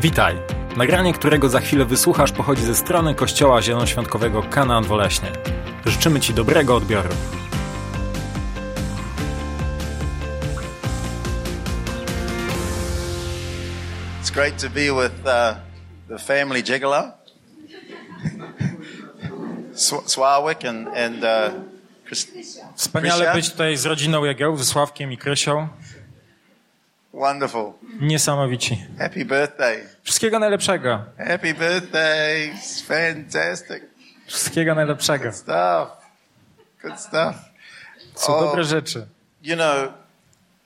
[0.00, 0.36] Witaj!
[0.76, 5.32] Nagranie, którego za chwilę wysłuchasz, pochodzi ze strony Kościoła Zielonoświątkowego Kanaan Woleśnie.
[5.86, 7.08] Życzymy Ci dobrego odbioru.
[14.22, 15.56] It's great to be with uh,
[16.08, 17.02] the family Gigolo,
[20.06, 21.70] Swarwick and, and uh,
[22.74, 25.68] Wspaniale być tutaj z rodziną Jagieł, ze Sławkiem i Krysią.
[27.12, 27.72] Wonderful.
[28.00, 28.86] Niesamowici.
[28.98, 29.88] Happy birthday.
[30.02, 31.04] Wszystkiego najlepszego.
[31.18, 32.52] Happy birthday.
[32.54, 33.82] It's fantastic
[34.26, 35.32] Wszystkiego najlepszego.
[35.32, 35.88] stuff.
[36.82, 37.36] Good stuff.
[38.14, 38.40] Są O.
[38.44, 39.06] dobre rzeczy.
[39.42, 39.92] You know,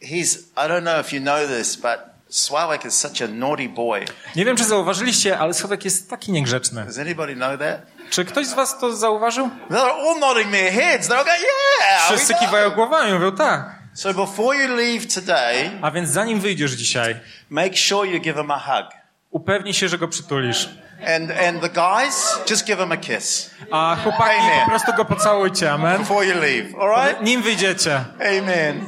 [0.02, 1.98] he's, I don't know if you know this, but
[2.28, 4.04] Swarwick is such a naughty boy.
[4.36, 6.84] Nie wiem, czy zauważyliście, ale Sławek jest taki niegrzeczny.
[6.84, 7.80] Does anybody know that?
[8.10, 9.50] Czy ktoś z was to zauważył?
[9.70, 11.08] They're all nodding their heads.
[11.08, 12.06] They'll go, yeah.
[12.06, 13.83] Wszyscy know." kiwają głowami, mówią tak.
[13.94, 17.16] So before you leave today, A więc zanim wyjdziesz dzisiaj,
[17.50, 18.90] make sure you give him a hug.
[19.30, 20.68] upewnij się, że go przytulisz.
[21.16, 24.60] And and the guys, just give him a kiss A chłopaki, Amen.
[24.64, 25.98] po prostu go pocałujcie, amen.
[25.98, 26.74] before you leave.
[26.80, 27.22] All right?
[27.22, 28.04] Nim wyjdziecie.
[28.38, 28.84] Amen.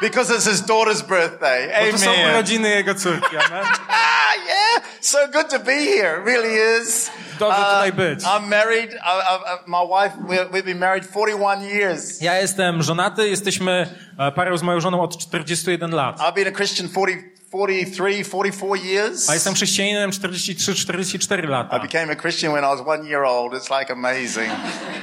[0.00, 1.68] Because it's his daughter's birthday.
[1.86, 2.30] Bo to są Amen.
[2.30, 3.64] urodziny jego córki, amen.
[3.88, 4.84] Ah, yeah.
[5.00, 6.20] So good to be here.
[6.20, 7.10] It really is.
[7.40, 8.24] Dobrze tutaj być.
[8.24, 8.90] I'm married.
[9.66, 10.16] My wife,
[10.52, 12.20] we've been married 41 years.
[12.20, 13.86] Ja jestem żonaty, jesteśmy
[14.18, 16.18] e, parą z moją żoną od 41 lat.
[16.18, 19.30] I've been a Christian 40, 43, 44 years.
[19.30, 21.78] A jestem chrześcijaninem 43-44 I lata.
[21.78, 23.52] became a Christian when I was one year old.
[23.52, 24.50] It's like amazing.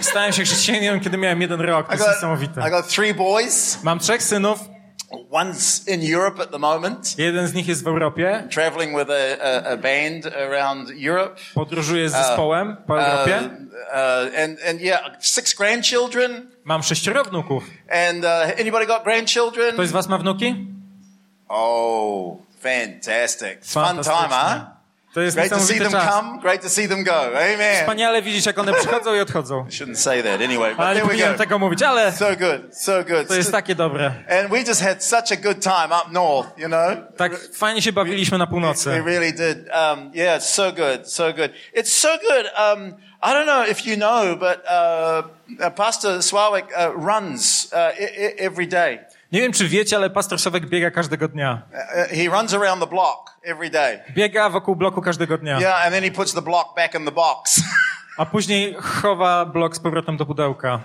[0.01, 1.87] Stałem się chrześcijaninem, kiedy miałem jeden rok.
[1.87, 2.67] To jest niesamowite.
[2.67, 3.83] I got three boys.
[3.83, 4.76] Mam trzech synów.
[5.09, 7.15] One's in Europe at the moment.
[7.17, 8.47] Jeden z nich jest w Europie.
[8.51, 11.39] traveling with a, a, a band around Europe.
[11.53, 13.37] Podróżuję z zespołem po Europie.
[13.37, 16.47] Uh, uh, and, and yeah, six grandchildren.
[16.63, 17.63] Mam sześcioro wnuków.
[17.89, 19.73] And uh, anybody got grandchildren?
[19.73, 20.67] Ktoś z was ma wnuki?
[21.49, 23.65] Oh, fantastic.
[23.65, 24.76] Fun time, huh?
[25.17, 26.13] To jest Great to see them czas.
[26.15, 27.27] come, great to see them go.
[27.37, 27.75] Amen.
[27.79, 29.65] Wspaniale widzieć, jak one przychodzą i odchodzą.
[29.69, 31.37] Shouldn't say that anyway, but Ale nie there we powinienem go.
[31.37, 33.27] tego mówić, ale So good, so good.
[33.27, 34.05] to jest takie dobre.
[34.29, 36.97] And we just had such a good time up north, you know?
[37.17, 38.89] Tak fajnie się bawiliśmy na We północy.
[39.05, 39.57] really did.
[39.57, 41.51] Um, yeah, it's so good, so good.
[41.75, 42.45] It's so good.
[42.57, 47.79] Um, I don't know if you know, but uh, uh, Pastor Swarwick uh, runs uh,
[47.79, 48.99] e- e- every day.
[49.31, 51.61] Nie wiem, czy wiecie, ale pastor Sowek biega każdego dnia.
[51.71, 53.99] Uh, uh, he runs around the block every day.
[54.15, 55.59] Biega wokół bloku każdego dnia.
[55.59, 57.61] Yeah, and then he puts the block back in the box.
[58.17, 60.79] A później chowa blok z powrotem do pudełka.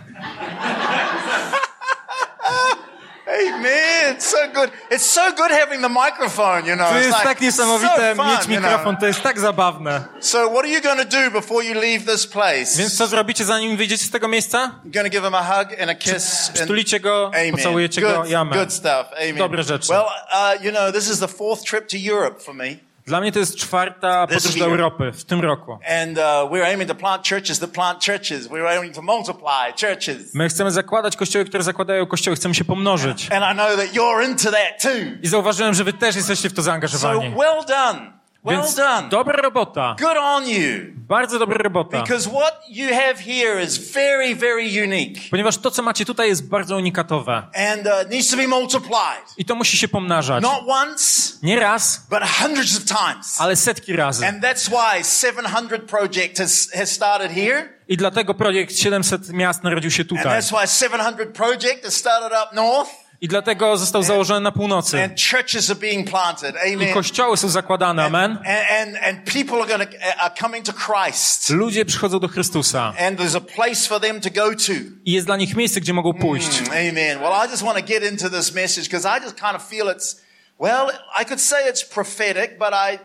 [3.48, 4.14] Amen.
[4.16, 4.70] It's so good.
[4.90, 6.90] It's so good having the microphone, you know.
[6.90, 10.04] To jest tak niesamowite so fun, mieć mikrofon, to jest tak zabawne.
[10.20, 12.76] So what are you going to do before you leave this place?
[12.76, 14.58] Więc co zrobicie zanim wyjdziecie z tego miejsca?
[14.84, 16.50] You're going to give him a hug and a kiss.
[16.54, 17.52] Przytulicie go, Amen.
[17.52, 19.06] pocałujecie go Good, good stuff.
[19.16, 19.36] Amen.
[19.36, 19.92] Dobre rzeczy.
[19.92, 22.91] Well, uh, you know, this is the fourth trip to Europe for me.
[23.06, 24.64] Dla mnie to jest czwarta podróż do.
[24.64, 25.72] Europy w tym roku.
[26.02, 28.48] And uh, we're aiming to plant churches that plant churches.
[28.48, 30.34] We're aiming to multiply churches.
[30.34, 33.28] My chcemy zakładać kościoły, które zakładają kościoły, chcemy się pomnożyć.
[33.32, 35.18] And I know that you're into that too.
[35.22, 37.34] I zauważyłem, że wy też jesteście w to So zaangażowani.
[37.34, 38.21] well done.
[38.44, 39.08] Well Więc done.
[39.08, 39.96] dobra robota.
[39.98, 40.92] Good on you.
[40.96, 42.02] Bardzo dobra robota.
[42.02, 45.20] Because what you have here is very, very unique.
[45.30, 47.32] Ponieważ to, co macie tutaj, jest bardzo unikatowe.
[47.72, 49.24] And uh, needs to be multiplied.
[49.38, 50.42] I to musi się pomnażać.
[50.42, 53.40] Not once, Nie raz, but hundreds of times.
[53.40, 54.26] ale setki razy.
[54.28, 57.68] And that's why 700 Project has, has started here.
[57.88, 60.24] I dlatego projekt 700 miast narodził się And tutaj.
[60.24, 62.90] that's why 700 Project has started up north.
[63.22, 65.02] I dlatego został założony na północy.
[65.02, 66.56] And churches are being planted.
[66.66, 68.30] I kościoły są zakładane, amen.
[68.30, 69.86] And, and, and people are, gonna,
[70.18, 71.50] are coming to Christ.
[71.50, 72.94] Ludzie przychodzą do Chrystusa.
[72.98, 74.72] And there's a place for them to go to.
[75.04, 76.62] I jest dla nich miejsce, gdzie mogą pójść.
[76.68, 77.20] Amen.
[77.20, 79.88] Well, I just want to get into this message because I just kind of feel
[79.88, 80.20] it's,
[80.58, 80.90] well,
[81.20, 82.98] I could say it's prophetic, but I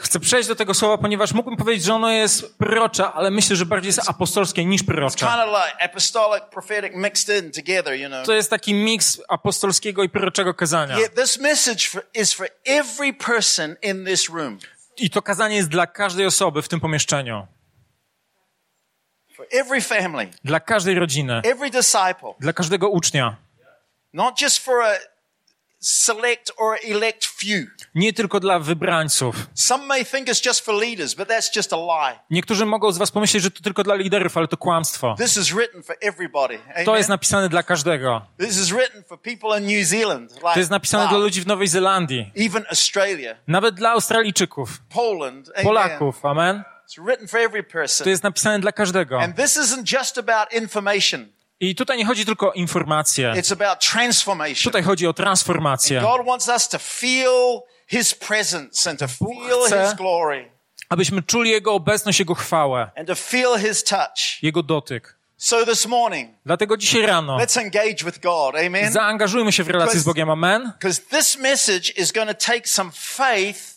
[0.00, 3.66] Chcę przejść do tego słowa, ponieważ mógłbym powiedzieć, że ono jest prorocze, ale myślę, że
[3.66, 5.26] bardziej jest apostolskie niż prorocze.
[8.24, 10.96] To jest taki miks apostolskiego i proroczego kazania.
[14.96, 17.46] I to kazanie jest dla każdej osoby w tym pomieszczeniu.
[20.44, 21.42] Dla każdej rodziny.
[22.40, 23.36] Dla każdego ucznia.
[24.12, 25.11] Not just for a
[25.82, 27.66] select or elect few.
[27.94, 29.36] Nie tylko dla wybrańców.
[29.54, 32.18] Some may think it's just for leaders, but that's just a lie.
[32.30, 35.14] Niektórzy mogą z was pomyśleć, że to tylko dla liderów, ale to kłamstwo.
[35.18, 36.58] This is written for everybody.
[36.58, 36.96] To Amen.
[36.96, 38.22] jest napisane dla każdego.
[38.38, 41.40] This is written for people in New Zealand, like To jest napisane wow, dla ludzi
[41.40, 42.30] w Nowej Zelandii.
[42.36, 45.48] even Australia, Nawet dla Australijczyków, Poland.
[45.48, 45.64] Amen.
[45.64, 46.62] Polaków, amen.
[46.88, 48.04] It's written for every person.
[48.04, 49.20] To jest napisane dla każdego.
[49.20, 51.28] And this isn't just about information.
[51.62, 53.32] I tutaj nie chodzi tylko o informacje.
[53.36, 54.64] It's about transformation.
[54.64, 56.00] Tutaj chodzi o transformację.
[56.00, 60.50] God wants us to feel His presence and to feel chce- His glory
[60.88, 64.42] Abyśmy czuli Jego obecność, Jego chwałę, and to feel His touch.
[64.42, 65.16] Jego dotyk.
[65.36, 68.54] So this morning, Dlatego dzisiaj rano let's engage with God.
[68.66, 68.92] Amen.
[68.92, 70.30] zaangażujmy się w relację z Bogiem.
[70.30, 70.72] Amen.
[70.78, 73.71] Because this message is going to take some faith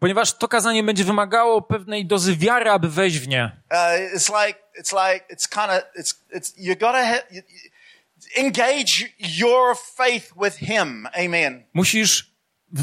[0.00, 3.50] Ponieważ to kazanie będzie wymagało pewnej dozy wiary, aby wejść w nie.
[3.70, 3.78] Uh,
[4.16, 8.46] it's like it's like it's kind of it's it's you got to ha- you, you-
[8.46, 11.08] engage your faith with Him.
[11.26, 11.64] Amen.
[11.74, 12.30] Musisz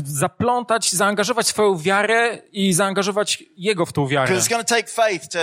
[0.05, 4.27] zaplątać, zaangażować swoją wiarę i zaangażować Jego w tą wiarę.
[4.27, 5.39] Because it's take faith to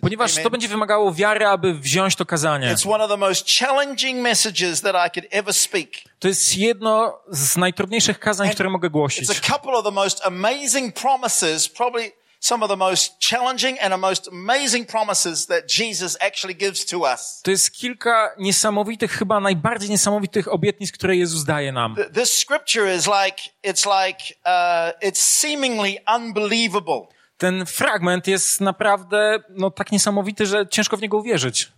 [0.00, 2.74] Ponieważ to będzie wymagało wiary, aby wziąć to kazanie.
[2.74, 5.88] It's one of the most challenging messages that I could ever speak.
[6.18, 9.28] To jest jedno z najtrudniejszych kazań, które mogę głosić.
[9.28, 13.92] It's a couple of the most amazing promises, probably some of the most challenging and
[13.92, 17.40] the most amazing promises that Jesus actually gives to us.
[17.42, 21.94] To jest kilka niesamowitych, chyba najbardziej niesamowitych obietnic, które Jezus daje nam.
[21.96, 27.00] Th- This scripture is like, it's like, uh, it's seemingly unbelievable.
[27.42, 31.72] Ten fragment jest naprawdę no, tak niesamowity, że ciężko w niego uwierzyć.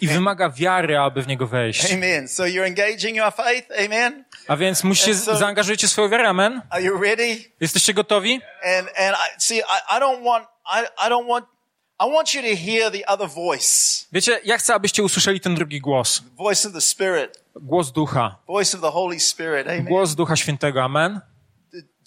[0.00, 1.92] I wymaga wiary, aby w niego wejść.
[1.92, 2.28] Amen.
[2.28, 3.68] So you're engaging your faith.
[3.86, 4.24] Amen.
[4.48, 6.62] A więc musicie, So- zaangażujecie swoją wiarę, amen?
[6.70, 7.36] Are you ready?
[7.60, 8.40] Jesteście gotowi?
[8.78, 11.46] And, and I, see, I, I don't want, I, I don't want,
[12.00, 15.80] I want you to hear the other voice, Wiecie, ja chcę, abyście usłyszeli ten drugi
[15.80, 16.22] głos.
[16.36, 18.36] voice of the Spirit, Głos Ducha.
[18.46, 19.66] voice of the Holy Spirit.
[19.66, 19.84] Amen.
[19.84, 21.20] Głos Ducha Świętego, amen?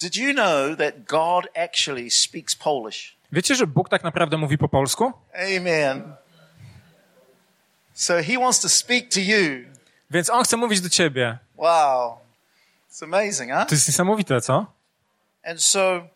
[0.02, 3.16] Did, you know that God actually speaks Polish?
[3.32, 5.12] Wiecie, że Bóg tak naprawdę mówi po polsku?
[5.34, 6.14] Amen.
[7.94, 9.64] So he wants to speak to you.
[10.10, 11.38] Więc On chce mówić do ciebie.
[11.56, 12.18] Wow.
[12.90, 13.68] It's amazing, huh?
[13.68, 14.66] To jest niesamowite, co?
[15.44, 16.08] And so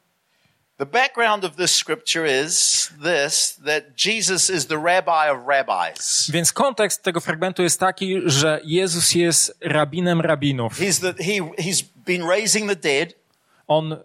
[0.79, 6.31] the background of this scripture is this that Jesus is the rabbi of rabbis.
[6.31, 10.81] Więc kontekst tego fragmentu jest taki, że Jezus jest rabinem rabinów.
[10.81, 13.25] He's the, he, he's been raising the dead.
[13.69, 13.97] On e,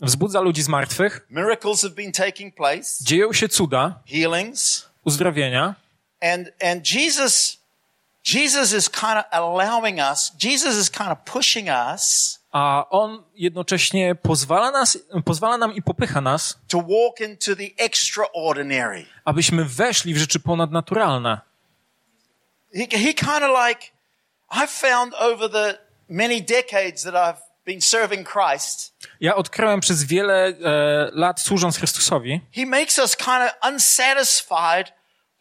[0.00, 4.88] wzbudza ludzi z martwych, Miracles have been taking place, dzieją się cuda, healings.
[5.04, 5.74] uzdrowienia.
[6.22, 7.58] And, and Jesus,
[8.24, 14.14] Jesus is kind of allowing us, Jesus is kind of pushing us A On jednocześnie
[14.14, 19.06] pozwala, nas, pozwala nam i popycha nas, to walk into the extraordinary.
[19.24, 21.40] abyśmy weszli w rzeczy ponadnaturalne.
[22.74, 23.86] He, he kind of like,
[24.52, 25.78] I've found over the
[26.08, 30.54] many decades that I've been serving Christ, Ja odkryłem przez wiele e,
[31.12, 34.92] lat służąc Chrystusowi, he makes us kind of unsatisfied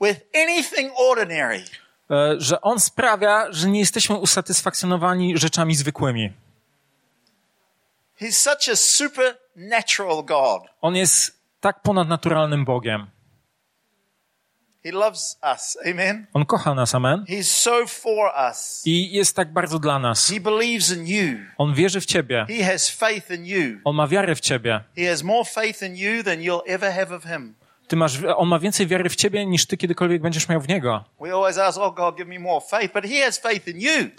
[0.02, 1.64] with anything ordinary.
[2.12, 6.34] e, że On sprawia, że nie jesteśmy usatysfakcjonowani rzeczami zwykłymi.
[8.22, 10.62] He's such a supernatural God.
[10.82, 13.08] On jest tak ponadnaturalnym Bogiem.
[14.86, 15.78] He loves us.
[15.92, 16.28] Amen.
[16.34, 17.26] On kocha nas, amen?
[17.28, 18.82] He's so for us.
[18.86, 20.30] I jest tak bardzo dla nas.
[20.30, 21.40] He believes in you.
[21.58, 22.46] On wierzy w Ciebie.
[22.50, 23.80] He has faith in you.
[23.84, 24.84] On ma wiarę w Ciebie.
[24.98, 27.56] He has more faith in you than you'll ever have of him.
[27.88, 31.04] Ty masz, on ma więcej wiary w Ciebie, niż Ty kiedykolwiek będziesz miał w Niego.
[31.22, 34.10] We always ask, oh God, give me more faith, but he has faith in you.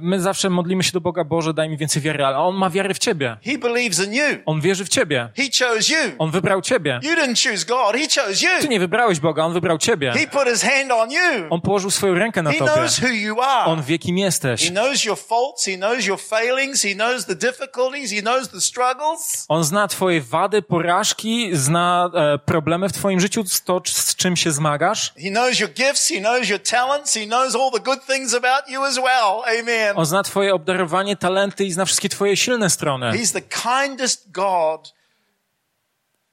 [0.00, 2.94] My zawsze modlimy się do Boga, Boże, daj mi więcej wiary, ale On ma wiarę
[2.94, 3.36] w Ciebie.
[3.44, 4.24] He believes in you.
[4.46, 5.28] On wierzy w Ciebie.
[5.36, 6.12] He chose you.
[6.18, 7.00] On wybrał Ciebie.
[7.02, 7.96] You didn't choose God.
[7.96, 10.12] He chose Ty nie wybrałeś Boga, On wybrał Ciebie.
[10.12, 11.46] He put his hand on you.
[11.50, 12.72] On położył swoją rękę na He Tobie.
[12.72, 13.64] knows who you are.
[13.64, 14.64] On wie, kim jesteś.
[14.64, 15.66] He knows your faults.
[15.66, 16.82] He knows your failings.
[16.82, 18.12] He knows the difficulties.
[18.12, 19.44] He knows the struggles.
[19.48, 24.50] On zna Twoje wady, porażki, zna e, problemy w Twoim życiu, to, z czym się
[24.50, 25.12] zmagasz.
[25.22, 26.08] He knows your gifts.
[26.08, 27.14] He knows your talents.
[27.14, 29.58] He knows all the good things about you as well.
[29.60, 29.67] Amen.
[29.94, 33.06] On zna Twoje obdarowanie, talenty i zna wszystkie Twoje silne strony.
[33.12, 34.94] He's the kindest God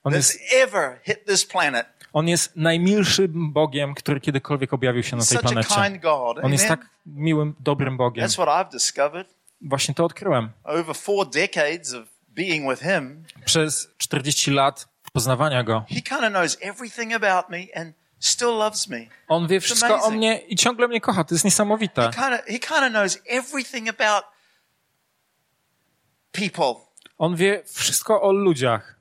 [0.04, 1.88] On jest, ever hit this planet.
[2.14, 5.76] on jest najmilszym Bogiem, który kiedykolwiek objawił się na tej planecie.
[6.44, 6.78] On jest Amen.
[6.78, 8.26] tak miłym, dobrym Bogiem.
[8.26, 9.28] That's what I've discovered
[9.62, 10.50] Właśnie to odkryłem.
[10.64, 13.24] over four decades of being with Him.
[13.46, 15.84] Przez 40 lat poznawania Go.
[15.90, 17.94] He kind of knows everything about me and
[18.26, 19.06] still loves me.
[19.28, 21.24] On wie wszystko o mnie i ciągle mnie kocha.
[21.24, 22.12] To jest niesamowite.
[22.48, 24.24] He kind of knows everything about
[26.32, 26.74] people,
[27.18, 28.96] On wie wszystko o ludziach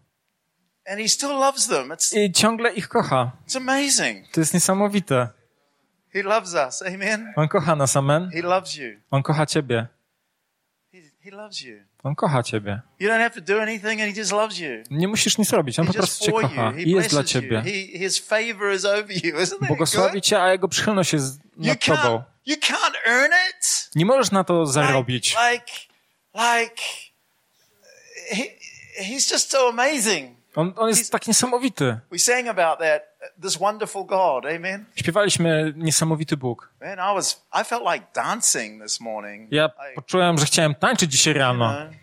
[0.87, 1.89] and he still loves them.
[1.89, 3.33] It's i ciągle ich kocha.
[3.47, 4.31] it's amazing.
[4.33, 5.29] To jest niesamowite.
[6.13, 6.83] He loves us.
[6.83, 7.33] Amen.
[7.37, 8.31] On kocha nas, amen.
[8.33, 9.01] He loves you.
[9.11, 9.89] On kocha ciebie.
[10.93, 11.81] He, he loves you.
[12.05, 12.81] On kocha ciebie.
[14.91, 15.79] Nie musisz nic robić.
[15.79, 17.63] On po prostu cię kocha i jest dla ciebie.
[19.69, 22.23] Błogosławi cię, a jego przychylność jest nad tobą.
[23.95, 25.37] Nie możesz na to zarobić.
[25.53, 25.73] like,
[26.35, 26.83] like,
[28.31, 28.43] he,
[29.05, 30.34] he's just so amazing.
[30.57, 31.99] On, on jest tak niesamowity.
[32.13, 33.03] We sang about that,
[33.43, 34.47] this wonderful God.
[34.57, 34.85] Amen.
[34.97, 36.71] Śpiewaliśmy niesamowity Bóg.
[36.81, 39.53] Man, I was, I felt like dancing this morning.
[39.53, 41.75] Ja I- poczułem, że chciałem tańczyć dzisiaj rano.
[41.75, 41.95] know.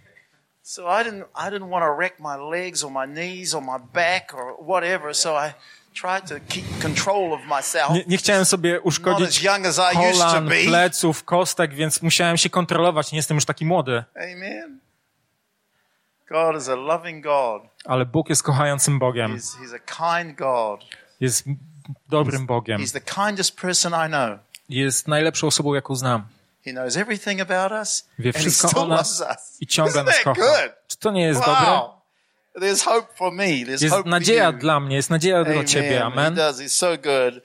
[0.63, 3.79] So I didn't, I didn't want to wreck my legs or my knees or my
[3.93, 5.15] back or whatever.
[5.15, 5.53] So I
[5.93, 7.89] tried to keep control of myself.
[7.89, 9.48] Nie, nie chciałem sobie uszkodzić
[9.93, 13.12] kolan, pleców, kostek, więc musiałem się kontrolować.
[13.12, 14.03] Nie jestem już taki młody.
[14.15, 14.81] Amen.
[16.32, 17.62] God is a loving God.
[17.86, 19.38] Ale Bóg jest kochającym Bogiem.
[19.38, 19.80] He's, he's a
[20.24, 20.86] kind God.
[21.20, 21.46] Jest
[22.10, 22.82] dobrym Bogiem.
[22.82, 24.40] He's the kindest person I know.
[24.70, 26.24] Jest najlepszą osobą, jaką znam.
[26.66, 28.08] He knows everything about us.
[28.20, 29.24] Wie he wszystko o nas
[29.60, 30.42] i ciągle nas kocha.
[30.88, 31.72] Czy to nie jest dobre?
[31.72, 32.02] Wow.
[32.56, 33.44] There's hope for me.
[33.44, 34.60] There's Jest hope nadzieja for you.
[34.60, 35.68] dla mnie, jest nadzieja dla Amen.
[35.68, 35.90] ciebie.
[35.90, 36.36] He Amen.
[36.36, 36.60] does.
[36.60, 37.44] He's so good.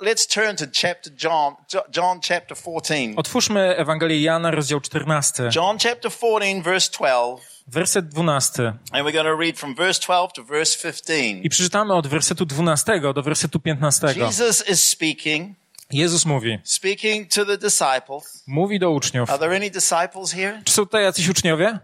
[0.00, 3.14] Let's turn to chapter John, Jo- John chapter 14.
[3.16, 7.42] Otwórzmy Ewangelię Jana, rozdział 14, John chapter 14, verse 12.
[7.66, 8.66] werset 12.
[8.92, 11.40] And we're going to read from verse 12 to verse 15.
[11.42, 14.06] I przeczytamy od wersetu 12 do wersetu 15.
[14.16, 15.56] Jesus is speaking,
[15.90, 18.42] Jezus mówi, speaking to the disciples.
[18.46, 19.30] mówi do uczniów.
[19.30, 20.62] Are there any disciples here?
[20.64, 21.78] Czy są tutaj jacyś uczniowie?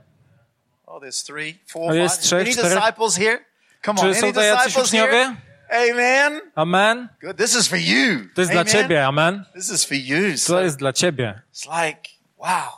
[0.87, 2.25] Oh, there's three, four, O, jest five.
[2.26, 2.78] trzech, Any czterech.
[2.78, 3.38] disciples here?
[3.85, 5.37] Come on, Czy są tutaj jacyś here?
[5.71, 6.40] Amen.
[6.56, 7.09] Amen.
[7.21, 7.37] Good.
[7.37, 8.28] This is for you.
[8.35, 8.73] To jest dla Amen.
[8.73, 9.44] ciebie, amen.
[9.54, 10.37] This is for you.
[10.38, 11.40] So To jest dla ciebie.
[11.52, 12.00] it's like,
[12.38, 12.71] wow.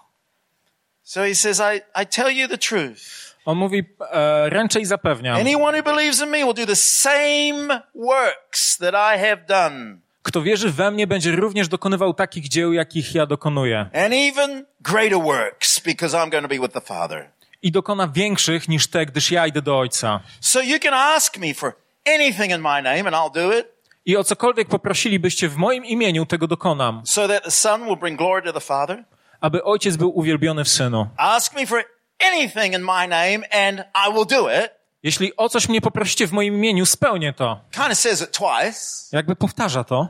[1.03, 3.35] So he says, I, I tell you the truth.
[3.45, 5.37] On mówi, e, ręczę i zapewniam.
[5.41, 10.43] Anyone who believes in me will do the same works that I have done, Kto
[10.43, 13.79] wierzy we mnie, będzie również dokonywał takich dzieł, jakich ja dokonuję.
[13.79, 17.31] and even greater works, because I'm going to be with the Father.
[17.63, 20.21] I dokona większych niż te, gdyż ja idę do Ojca.
[20.41, 21.73] So you can ask me for
[22.07, 23.67] anything in my name, and I'll do it,
[24.07, 28.19] I o cokolwiek poprosilibyście w moim imieniu, tego dokonam, so that the Son will bring
[28.19, 29.05] glory to the Father.
[29.41, 31.09] aby Ojciec był uwielbiony w Synu.
[31.17, 31.85] Ask me for
[32.33, 34.71] anything in my name, and I will do it.
[35.03, 37.61] Jeśli o coś mnie poprosicie w moim imieniu, spełnię to.
[37.71, 38.81] Kind of says it twice.
[39.17, 40.09] Jakby powtarza to.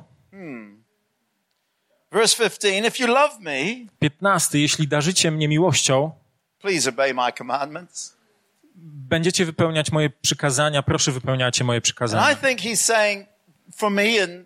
[2.12, 4.58] Verse 15 If you love me, 15.
[4.58, 6.10] Jeśli darzycie mnie miłością,
[6.58, 8.15] please obey my commandments.
[8.76, 12.34] Będziecie wypełniać moje przykazania, proszę wypełniajcie moje And I przykazania.
[12.36, 13.26] think he's saying,
[13.76, 14.44] for me in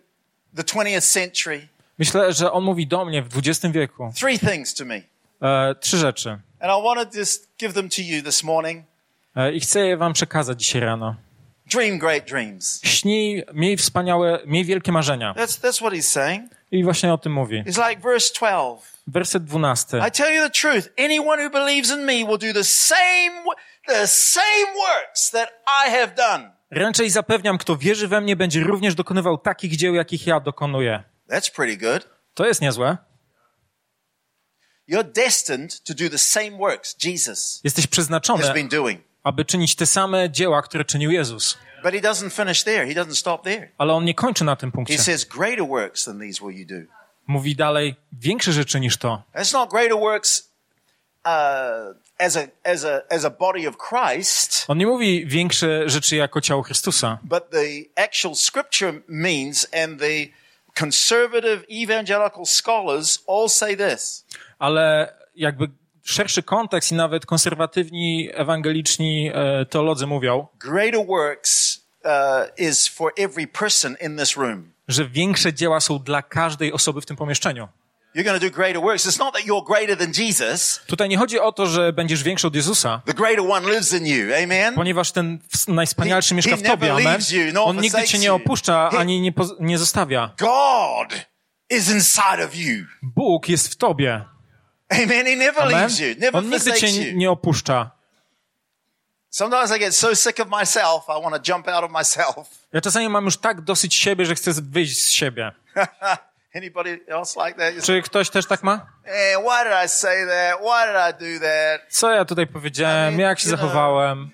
[0.55, 1.67] the 20th century,
[1.99, 5.01] Myślę, że on mówi do mnie w XX wieku three things to me.
[5.41, 6.29] e, trzy rzeczy.
[6.59, 8.85] And I want to just give them to you this morning.
[9.35, 11.15] E, I chcę je wam przekazać dzisiaj rano.
[11.65, 12.81] Dream great dreams.
[12.83, 15.33] Śnij, miej wspaniałe, miej wielkie marzenia.
[15.33, 16.51] That's, that's what he's saying.
[16.71, 17.63] I właśnie o tym mówi.
[17.63, 18.90] It's like verse 12.
[19.07, 20.07] Werset 12.
[20.07, 20.89] I tell you the truth.
[20.97, 23.43] Anyone who believes in me will do the same,
[23.87, 25.49] the same works that
[25.85, 26.51] I have done.
[26.71, 31.03] Ręczę i zapewniam, kto wierzy we mnie, będzie również dokonywał takich dzieł, jakich ja dokonuję.
[31.29, 32.07] That's pretty good.
[32.33, 32.97] To jest niezłe.
[34.89, 39.01] You're destined to do the same works Jesus Jesteś has przeznaczony, been doing.
[39.23, 41.57] aby czynić te same dzieła, które czynił Jezus.
[41.83, 42.87] But he doesn't finish there.
[42.87, 43.71] He doesn't stop there.
[43.77, 44.97] Ale on nie kończy na tym He punkcie.
[44.97, 46.91] says, greater works than these will you do.
[47.27, 49.23] Mówi dalej, większe rzeczy niż to.
[49.35, 50.51] That's not greater works
[51.25, 56.15] uh, as, a, as, a, as a body of Christ, On nie mówi większe rzeczy
[56.15, 60.27] jako ciało Chrystusa, but the actual scripture means, and the
[60.79, 64.25] conservative evangelical scholars all say this
[64.59, 65.67] ale jakby
[66.03, 72.11] szerszy kontekst i nawet konserwatywni, ewangeliczni e, teolodzy mówią, greater works uh,
[72.57, 74.71] is for every person in this room.
[74.91, 77.67] Że większe dzieła są dla każdej osoby w tym pomieszczeniu.
[78.15, 79.05] You're going to do greater works.
[79.05, 80.81] It's not that you're greater than Jesus.
[80.87, 84.05] Tutaj nie chodzi o to, że będziesz większy od Jezusa, The greater one lives in
[84.05, 84.35] you.
[84.43, 84.75] Amen.
[84.75, 87.21] ponieważ ten najwspanialszy mieszka w tobie, amen.
[87.59, 90.31] On nigdy cię nie opuszcza, ani nie, nie zostawia.
[90.37, 91.25] God
[91.69, 92.85] is inside of you.
[93.01, 94.25] Bóg jest w tobie,
[94.89, 95.25] Amen.
[95.25, 95.71] He never amen.
[95.71, 97.91] leaves you, never On nigdy cię nie opuszcza.
[99.31, 102.49] Sometimes I get so sick of myself, I want to jump out of myself.
[102.73, 105.51] Ja czasami mam już tak dosyć siebie, że chcę wyjść z siebie.
[106.55, 107.85] Anybody else like that?
[107.85, 108.73] Czy ktoś też tak ma?
[109.05, 110.59] Eh, why did I say that?
[110.59, 111.81] Why did I do that?
[111.89, 113.13] Co ja tutaj powiedziałem?
[113.13, 114.31] I mean, Jak się you know, zachowałem?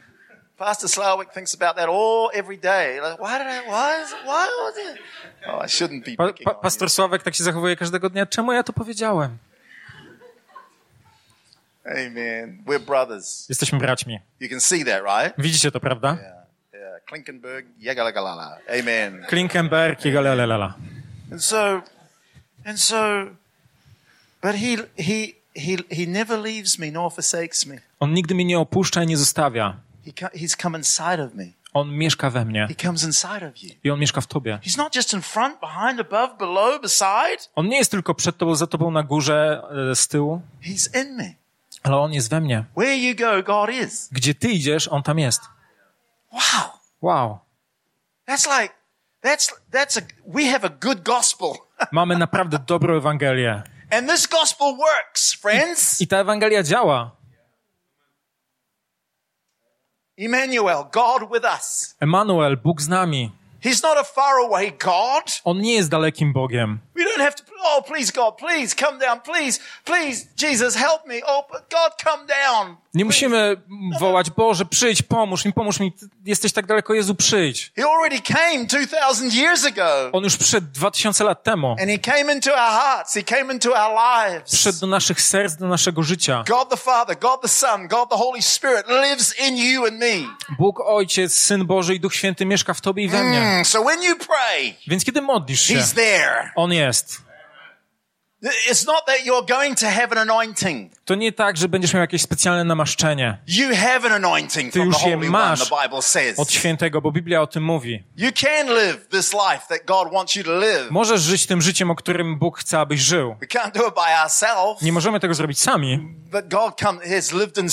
[0.58, 2.96] Pastor Slawick thinks about that all every day.
[2.96, 3.70] Like, why did I?
[3.70, 4.04] Why?
[4.04, 5.02] Is, why was it?
[5.48, 8.26] Oh, I shouldn't be Pa, pa, pastor Sławek tak się zachowuje każdego dnia.
[8.26, 9.38] Czemu ja to powiedziałem?
[11.92, 12.64] Amen.
[12.66, 13.50] We're brothers.
[13.50, 14.20] Jesteśmy braćmi.
[14.40, 15.34] You can see that, right?
[15.38, 16.08] Widzicie to, prawda?
[16.08, 16.22] Yeah.
[16.74, 17.04] Yeah.
[17.06, 17.66] Klinkenberg.
[17.80, 18.58] Yagalagalala.
[18.80, 19.26] Amen.
[19.30, 20.74] Klinkenberg i galelelala.
[21.32, 21.82] And so,
[22.66, 23.26] and so,
[24.42, 27.78] but he he he he never leaves me nor forsakes me.
[28.00, 29.76] On nigdy mnie nie opuszcza i nie zostawia.
[30.06, 31.46] He he's come inside of me.
[31.74, 33.70] On mieszka we mnie He comes inside of you.
[33.84, 34.60] i on mieszka w tobie.
[34.64, 37.38] He's not just in front, behind, above, below, beside.
[37.56, 41.16] On nie jest tylko przed tobą, za tobą na górze, e, z tyłu, He's in
[41.16, 41.34] me.
[41.88, 42.66] Ale on jest we mnie.
[42.78, 44.10] Where you go, God is.
[44.12, 45.42] Gdzie ty idziesz, on tam jest.
[46.32, 46.72] Wow.
[47.02, 47.40] Wow.
[48.28, 48.74] That's like,
[49.22, 51.54] that's, that's a, we have a good gospel.
[51.92, 53.64] Mamy naprawdę dobrą Ewangelię.
[53.92, 56.02] and this gospel works, friends.
[56.02, 57.12] I ta Ewangelia działa.
[60.18, 61.96] Emmanuel, God with us.
[62.00, 63.32] Emanuel, Bóg z nami.
[63.62, 65.42] He's not a faraway God.
[65.44, 66.80] On nie jest dalekim Bogiem.
[66.98, 69.22] We don't have to, oh, please, God, please come down.
[69.22, 71.22] Please, please, Jesus, help me.
[71.28, 72.78] Oh, but God, come down.
[72.94, 73.58] Nie musimy
[74.00, 75.94] wołać, Boże, przyjdź, pomóż mi, pomóż mi.
[76.26, 77.72] Jesteś tak daleko, Jezu, przyjdź.
[77.76, 80.10] He already came 2,000 years ago.
[80.12, 81.76] On już przyszedł dwa tysiące lat temu.
[81.82, 83.14] And he came into our hearts.
[83.14, 84.52] He came into our lives.
[84.54, 86.44] Przyszedł do naszych serc, do naszego życia.
[86.48, 90.36] God the Father, God the Son, God the Holy Spirit lives in you and me.
[90.60, 93.38] Bóg Ojciec, Syn Boży i Duch Święty mieszka w Tobie i we mnie.
[93.38, 96.52] Mm, so when you pray, Więc kiedy modlisz się, He's there.
[96.56, 96.87] On jest.
[98.44, 100.92] It's not that you're going to have an anointing.
[101.06, 104.92] To nie tak, że będziesz miał jakieś specjalne namaszczenie You have an anointing Ty from
[104.92, 106.40] the już je masz the Bible says.
[106.40, 108.04] od świętego, bo Biblia o tym mówi.
[108.18, 110.92] You can live this life that God wants you to live.
[110.92, 113.36] Możesz żyć tym życiem, o którym Bóg chce, abyś żył.
[113.42, 114.82] We can't do it by ourselves.
[114.82, 115.98] Nie możemy tego zrobić sami.
[116.32, 116.82] But God
[117.16, 117.70] has lived in,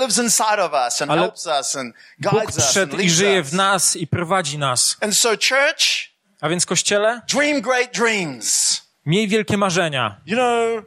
[0.00, 2.98] lives inside of us and Ale helps us and Bóg guides us and przyszedł i
[2.98, 4.96] leads żyje w nas i prowadzi nas.
[5.00, 8.82] And so church, A więc Kościele, dream great dreams.
[9.06, 10.20] miej wielkie marzenia.
[10.26, 10.84] You know,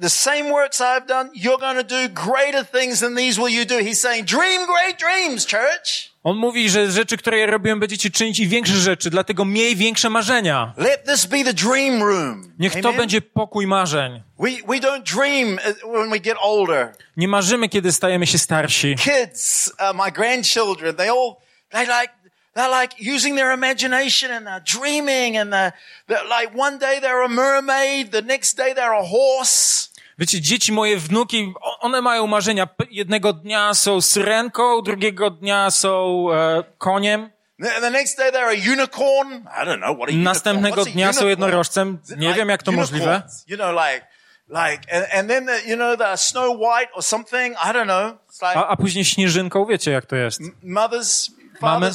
[0.00, 3.64] the, same works I've done, you're going to do greater things than these will you
[3.64, 3.78] do.
[3.78, 6.10] He's saying, dream great dreams, church.
[6.22, 10.10] On mówi, że rzeczy, które ja robiłem, będziecie czynić i większe rzeczy, dlatego miej większe
[10.10, 10.74] marzenia.
[10.76, 12.52] Let this be the dream room.
[12.58, 12.96] Niech to Amen?
[12.96, 14.22] będzie pokój marzeń.
[14.38, 16.92] We, we don't dream uh, when we get older.
[17.16, 18.94] Nie marzymy, kiedy stajemy się starsi.
[18.96, 21.36] Kids, uh, my grandchildren, they all,
[21.70, 22.12] they like,
[22.56, 25.72] they're like using their imagination and they're dreaming and they're,
[26.08, 29.90] they're like one day they're a mermaid, the next day they're a horse.
[30.18, 32.68] Wiecie, dzieci moje, wnuki, one mają marzenia.
[32.90, 39.48] Jednego dnia są syrenką, drugiego dnia są e, koniem, The, next day they're a unicorn.
[39.48, 40.22] I don't know what a unicorn.
[40.22, 41.98] następnego dnia są jednorożcem.
[42.16, 43.22] Nie wiem, jak to możliwe.
[43.48, 44.06] You know, like,
[44.48, 47.56] like, and, and then the, you know, the Snow White or something.
[47.56, 48.18] I don't know.
[48.42, 50.40] Like A, a później śnieżynką, wiecie, jak to jest.
[50.62, 51.90] mothers, Mamy,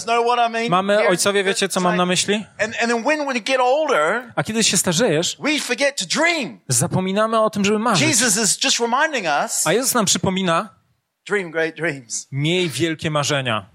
[0.70, 2.46] mamy ojcowie, wiecie, co mam na myśli?
[4.36, 5.38] A kiedy się starzejesz,
[6.68, 8.08] zapominamy o tym, żeby marzyć.
[8.08, 10.70] Jesus is just reminding us, A Jezus nam przypomina,
[12.32, 13.66] miej wielkie marzenia.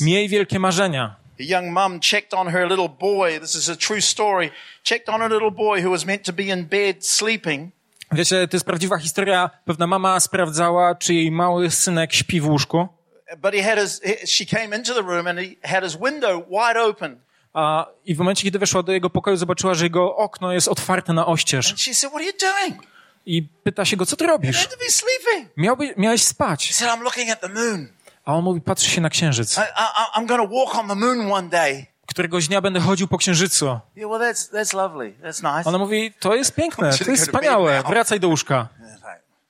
[0.00, 1.16] Miej wielkie marzenia.
[1.40, 3.40] A young mum checked on her little boy.
[3.40, 4.50] This is a true story.
[4.82, 7.70] Checked on a little boy who was meant to be in bed sleeping.
[8.12, 9.50] Wiecie, to jest prawdziwa historia.
[9.64, 12.88] Pewna mama sprawdzała, czy jej mały synek śpi w łóżku.
[13.36, 16.42] But he had his, he- she came into the room and he had his window
[16.50, 17.20] wide open.
[17.54, 21.12] A, I w momencie, kiedy weszła do jego pokoju, zobaczyła, że jego okno jest otwarte
[21.12, 21.70] na oścież.
[21.70, 22.82] And she said, what are you doing?
[23.26, 24.68] I pyta się go, co ty robisz?
[25.56, 26.68] Miałby, miałeś spać.
[26.68, 27.88] He said, I'm looking at the moon.
[28.24, 29.56] A on mówi, patrzy się na księżyc.
[29.58, 31.86] I, I, I'm to walk on the moon one day.
[32.06, 33.66] Któregoś dnia będę chodził po księżycu.
[33.96, 35.12] Yeah, well, that's, that's lovely.
[35.22, 35.68] That's nice.
[35.68, 38.68] Ona mówi, to jest piękne, to jest wspaniałe, wracaj do łóżka.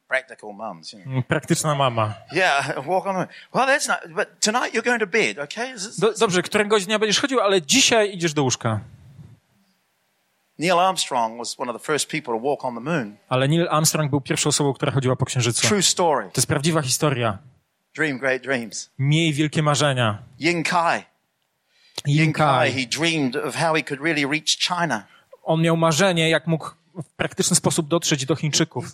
[0.08, 1.26] Practical mums, you know.
[1.26, 2.14] Praktyczna mama.
[2.32, 3.14] Yeah, walk on.
[3.54, 5.74] Well, that's not, but tonight you're going to bed, okay?
[5.98, 8.80] Do, dobrze, któregoś dnia będziesz chodził, ale dzisiaj idziesz do łóżka.
[10.58, 13.16] Neil Armstrong was one of the first people to walk on the moon.
[13.28, 15.68] Ale Neil Armstrong był pierwszą osobą, która chodziła po księżycu.
[15.68, 16.24] True story.
[16.24, 17.38] To jest prawdziwa historia.
[17.96, 18.90] Dream great dreams.
[18.98, 20.18] Miej wielkie marzenia.
[20.40, 21.04] Yin Kai.
[22.06, 22.82] Yin Yin Kai, Kai.
[22.82, 25.06] he dreamed of how he could really reach China.
[25.42, 26.70] On miał marzenie, jak mógł
[27.02, 28.84] w praktyczny sposób dotrzeć do Chińczyków.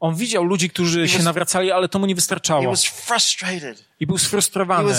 [0.00, 2.72] On widział ludzi, którzy się nawracali, ale to mu nie wystarczało.
[4.00, 4.94] I był sfrustrowany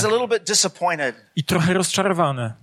[1.36, 2.54] i trochę rozczarowany.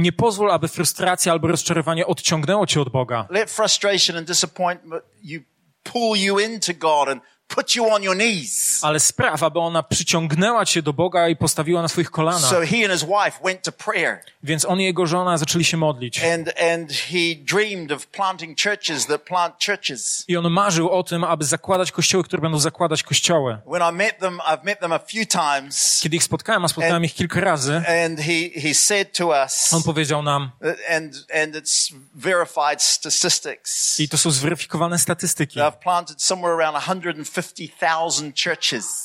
[0.00, 3.26] Nie pozwól, aby frustracja albo rozczarowanie odciągnęło cię od Boga.
[3.30, 5.40] Let frustration and disappointment you
[5.82, 7.22] pull you into God and
[7.54, 8.78] put you on your knees.
[8.82, 12.50] Ale spraw, aby ona przyciągnęła cię do Boga i postawiła na swoich kolanach.
[12.50, 15.76] So he and his wife went to prayer Więc on i jego żona zaczęli się
[15.76, 16.24] modlić.
[16.24, 20.24] and, and he dreamed of planting churches that plant churches.
[20.28, 23.58] I on marzył o tym, aby zakładać kościoły, które będą zakładać kościoły.
[23.66, 27.04] When I met them, I've met them a few times Kiedy ich spotkałem, a spotkałem
[27.04, 30.50] ich kilka razy, and he, he said to us, on powiedział nam,
[30.90, 34.00] and, and it's verified statistics.
[34.00, 37.39] i to są zweryfikowane statystyki, They've planted somewhere around 150,000 churches.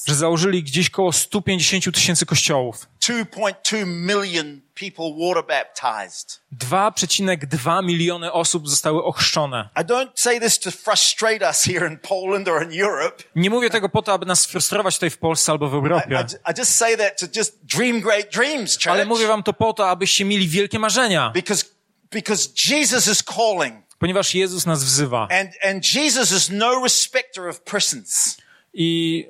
[0.08, 2.88] Że założyli gdzieś koło 150 tysięcy kościołów.
[3.02, 6.40] 2.2 million people water baptized.
[6.58, 9.70] 2,2 miliony osób zostały ochrzczone.
[9.76, 13.24] I don't say this to frustrate us here in Poland or in Europe.
[13.36, 16.52] Nie mówię tego po to, aby nas frustrować tutaj w Polsce albo w Europie, I-
[16.52, 18.88] I just say that to just dream great dreams, church.
[18.88, 21.32] ale mówię wam to po to, abyście mieli wielkie marzenia.
[21.34, 21.66] Because,
[22.12, 23.85] because Jesus is calling.
[24.00, 28.38] Ponieważ Jezus nas wzywa And, and Jesus is no respecter of persons.
[28.74, 29.28] i,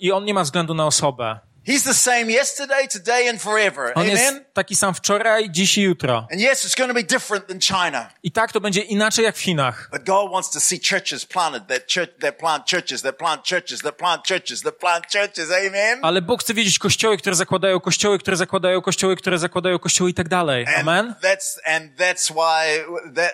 [0.00, 1.38] i On nie ma względu na osobę.
[1.68, 3.92] He's the same yesterday, today, and forever.
[3.94, 4.16] On Amen?
[4.16, 6.26] jest taki sam wczoraj, dziś i jutro.
[6.32, 8.10] And yes, it's going to be different than China.
[8.22, 9.88] I tak to będzie inaczej jak w Chinach.
[9.92, 13.80] But God wants to see churches planted that church, that plant churches, that plant churches,
[13.80, 15.50] that plant churches, that plant churches.
[15.66, 15.98] Amen?
[16.02, 20.14] Ale Bóg chce wiedzieć kościoły, które zakładają kościoły, które zakładają kościoły, które zakładają kościoły i
[20.14, 20.66] tak dalej.
[20.80, 21.06] Amen?
[21.06, 23.32] And that's, and that's why, that,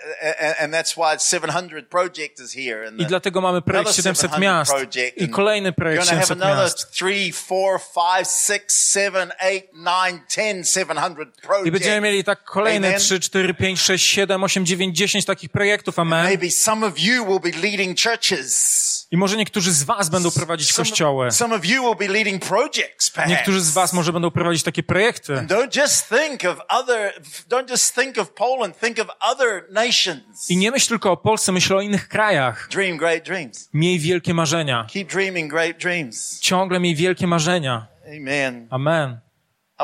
[0.61, 2.89] and- that's why 700 project is here.
[2.89, 4.73] And I dlatego mamy projekt another 700 700 miast
[5.17, 6.99] i kolejny projekt going to have 700 another miast.
[6.99, 11.29] three, four, five, six, seven, eight, nine, ten, 700
[11.65, 12.03] I będziemy projects.
[12.03, 13.01] mieli tak kolejne Amen.
[13.01, 15.99] 3, 4, 5, 6, 7, 8, 9, 10 takich projektów.
[15.99, 16.25] Amen?
[16.25, 18.85] Maybe some of you will be leading churches.
[19.11, 21.27] I może niektórzy z was będą prowadzić Some kościoły.
[21.27, 23.31] of, some of you will be leading projects, perhaps.
[23.31, 25.33] Niektórzy z was może będą prowadzić takie projekty.
[25.33, 27.13] Don't just think of other,
[27.49, 30.51] don't just think of Poland, think of other nations.
[30.51, 32.69] I nie myśl tylko o Polsce, myśl o innych krajach.
[32.71, 33.69] Dream great dreams.
[33.75, 34.87] Miej wielkie marzenia.
[34.93, 36.41] Keep dreaming great dreams.
[36.41, 37.94] Ciągle miej wielkie marzenia.
[38.07, 38.69] Amen.
[38.71, 39.21] Amen.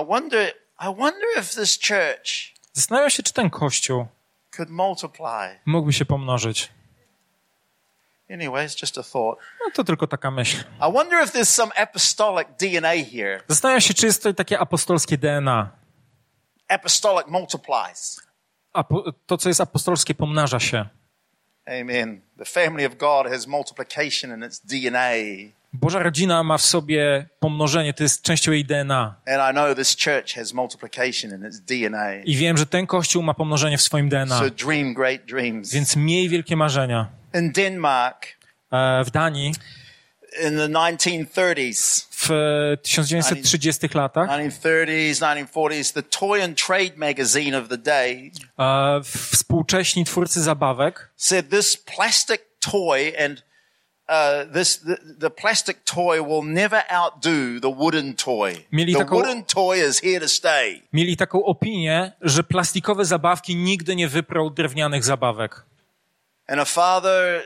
[0.02, 4.06] I wonder, I wonder if this church Zastanawiam się, czy ten kościół
[4.56, 5.58] could multiply.
[5.66, 6.68] mógłby się pomnożyć.
[8.30, 9.40] Anyway, it's just a thought.
[9.64, 10.56] No to tylko taka myśl.
[10.88, 13.40] I wonder if there's some apostolic DNA here.
[13.48, 15.70] Zastanawiam się, czy jest to takie apostolskie DNA.
[16.68, 18.20] Apostolic multiplies.
[18.74, 20.88] Apo- to, co jest apostolskie, pomnaża się.
[21.66, 22.20] Amen.
[22.38, 25.10] The family of God has multiplication in its DNA.
[25.72, 29.14] Boża rodzina ma w sobie pomnożenie, to jest częścią jej DNA.
[29.26, 32.14] And I know this church has multiplication in its DNA.
[32.14, 34.38] I wiem, że ten kościół ma pomnożenie w swoim DNA.
[34.38, 35.72] So dream great dreams.
[35.72, 37.08] Więc miej wielkie marzenia.
[37.34, 39.54] In Denmark, E, w Danii
[40.42, 47.68] in the 1930s, w e, 1930 latach 1930s, 1940s, the Toy and Trade magazine of
[47.68, 49.00] the day e,
[49.32, 53.42] współcześni twórcy zabawek said this plastic toy and
[54.10, 58.54] uh, this the, the plastic toy will never outdo the wooden toy.
[58.72, 60.82] Mieli the taką- wooden toy is here to stay.
[60.92, 65.64] mieli taką opinię, że plastikowe zabawki nigdy nie wyprą drewnianych zabawek.
[66.48, 67.42] And a father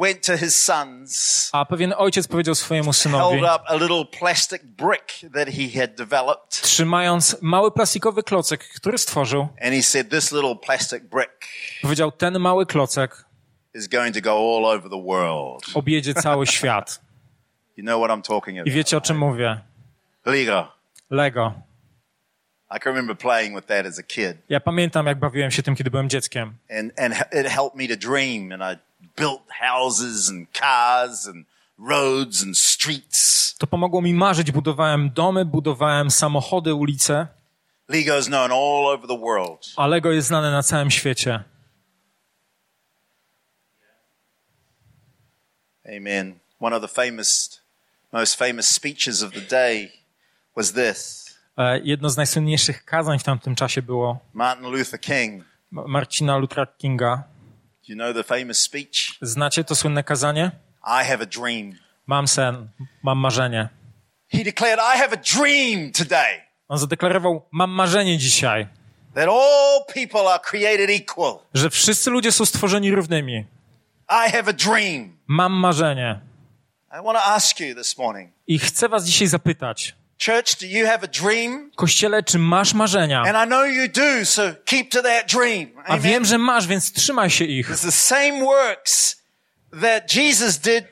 [0.00, 4.62] went to his sons, A pewien ojciec powiedział swojemu synowi, held up a little plastic
[4.64, 10.32] brick that he had developed, trzymając mały plastikowy klocek, który stworzył, and he said, "This
[10.32, 11.32] little plastic brick
[11.82, 13.24] powiedział, ten mały klocek
[13.74, 17.00] is going to go all over the world." objedzie cały świat.
[17.76, 18.74] You know what I'm talking I about?
[18.74, 19.60] wiecie, o czym mówię?
[20.26, 20.72] Lego.
[21.10, 21.52] Lego.
[22.76, 25.76] I can remember playing with that as a kid, Ja pamiętam, jak bawiłem się tym,
[25.76, 26.52] kiedy byłem dzieckiem.
[26.80, 28.78] and and it helped me to dream, and I
[29.20, 31.46] built houses and cars and
[31.88, 33.54] roads and streets.
[33.58, 34.52] To pomogło mi marzyć.
[34.52, 37.26] Budowałem domy, budowałem samochody, ulice,
[37.88, 39.66] Lego is known all over the world.
[39.76, 41.42] a Lego jest znane na całym świecie.
[45.96, 46.38] Amen.
[46.60, 47.60] One of the famous,
[48.12, 49.92] most famous speeches of the day
[50.56, 51.26] was this.
[51.58, 55.44] E, Jedno z najsłynniejszych kazań w tamtym czasie było Martin Luther King.
[55.70, 57.22] Ma- Marcina Luthera Kinga.
[57.88, 59.18] You know the famous speech?
[59.22, 60.50] Znacie to słynne kazanie?
[60.84, 61.72] I have a dream.
[62.06, 62.68] Mam sen,
[63.02, 63.68] mam marzenie.
[64.32, 68.66] He declared, I have a dream today On zadeklarował, mam marzenie dzisiaj,
[69.14, 71.38] that all people are created equal.
[71.54, 73.44] że wszyscy ludzie są stworzeni równymi.
[74.10, 75.16] I have a dream.
[75.26, 76.20] Mam marzenie.
[76.92, 79.94] I want to ask you this morning, I chcę was dzisiaj zapytać,
[80.26, 81.70] church, do you have a dream?
[81.76, 83.22] Kościele, czy masz marzenia?
[83.22, 85.68] And I know you do, so keep to that dream.
[85.86, 87.70] A wiem, że masz, więc trzymaj się ich.
[87.70, 89.22] It's the same works
[89.80, 90.84] that Jesus did,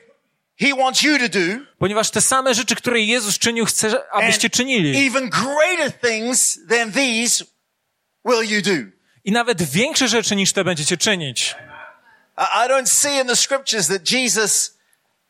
[0.59, 1.65] he wants you to do.
[1.79, 5.07] Ponieważ te same rzeczy, które Jezus czynił, chce, abyście czynili.
[5.07, 7.45] Even greater things than these
[8.25, 8.91] will you do.
[9.23, 11.55] I nawet większe rzeczy niż te będziecie czynić.
[12.65, 14.77] I don't see in the scriptures that Jesus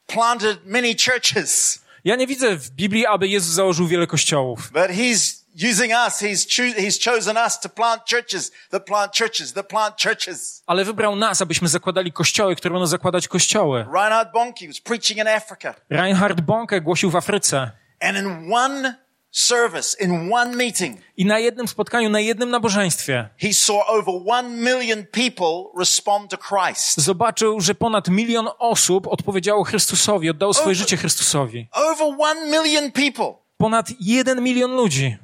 [0.07, 4.71] planted many churches, Ja nie widzę w Biblii, aby Jezus założył wiele kościołów.
[4.71, 5.39] but he's
[5.71, 6.21] using us.
[6.21, 10.63] He's, choo- he's chosen us to plant churches, that plant churches, that plant churches.
[10.67, 13.85] Ale wybrał nas, abyśmy zakładali kościoły, które będą zakładać kościoły.
[13.93, 15.75] Reinhard Bonnke was preaching in Africa.
[15.89, 17.71] Reinhard Bonke głosił w Afryce.
[18.01, 18.95] And in one
[19.31, 24.49] service, in one meeting, I na jednym spotkaniu, na jednym nabożeństwie he saw over one
[24.49, 27.01] million people respond to Christ.
[27.01, 31.67] zobaczył, że ponad milion osób odpowiedziało Chrystusowi, oddało swoje życie Chrystusowi.
[31.73, 35.17] Over one million people Ponad jeden milion ludzi.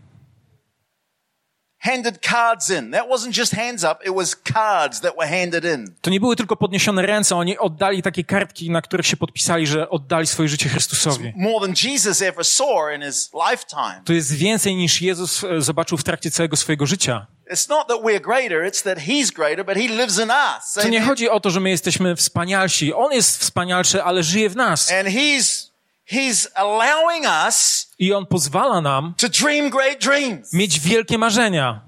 [1.86, 2.92] Handed cards in.
[2.92, 5.96] That wasn't just hands up, it was cards that were handed in.
[6.02, 9.90] To nie były tylko podniesione ręce, oni oddali takie kartki, na których się podpisali, że
[9.90, 11.34] oddali swoje życie Chrystusowi.
[11.36, 14.02] More than Jesus ever saw in his lifetime.
[14.06, 17.28] To jest więcej niż Jezus e, zobaczył w trakcie całego swojego życia.
[17.52, 20.74] It's not that we're greater, it's that He's greater, but He lives in us.
[20.74, 22.94] To nie chodzi o to, że my jesteśmy wspanialsi.
[22.94, 24.92] On jest wspanialszy, ale żyje w nas.
[24.92, 25.65] And He's
[26.08, 30.54] He's allowing us I On pozwala nam to dream great dreams.
[30.54, 31.82] mieć wielkie marzenia.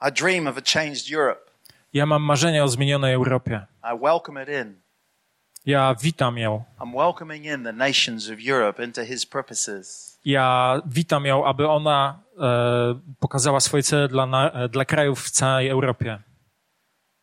[0.00, 1.50] I dream of a changed Europe.
[1.92, 3.66] Ja mam marzenia o zmienionej Europie.
[3.82, 4.80] I welcome it in.
[5.66, 6.64] Ja witam ją.
[6.80, 10.13] I'm welcoming in the nations of Europe into His purposes.
[10.24, 15.68] Ja witam ją, aby ona e, pokazała swoje cele dla, e, dla krajów w całej
[15.68, 16.22] Europie.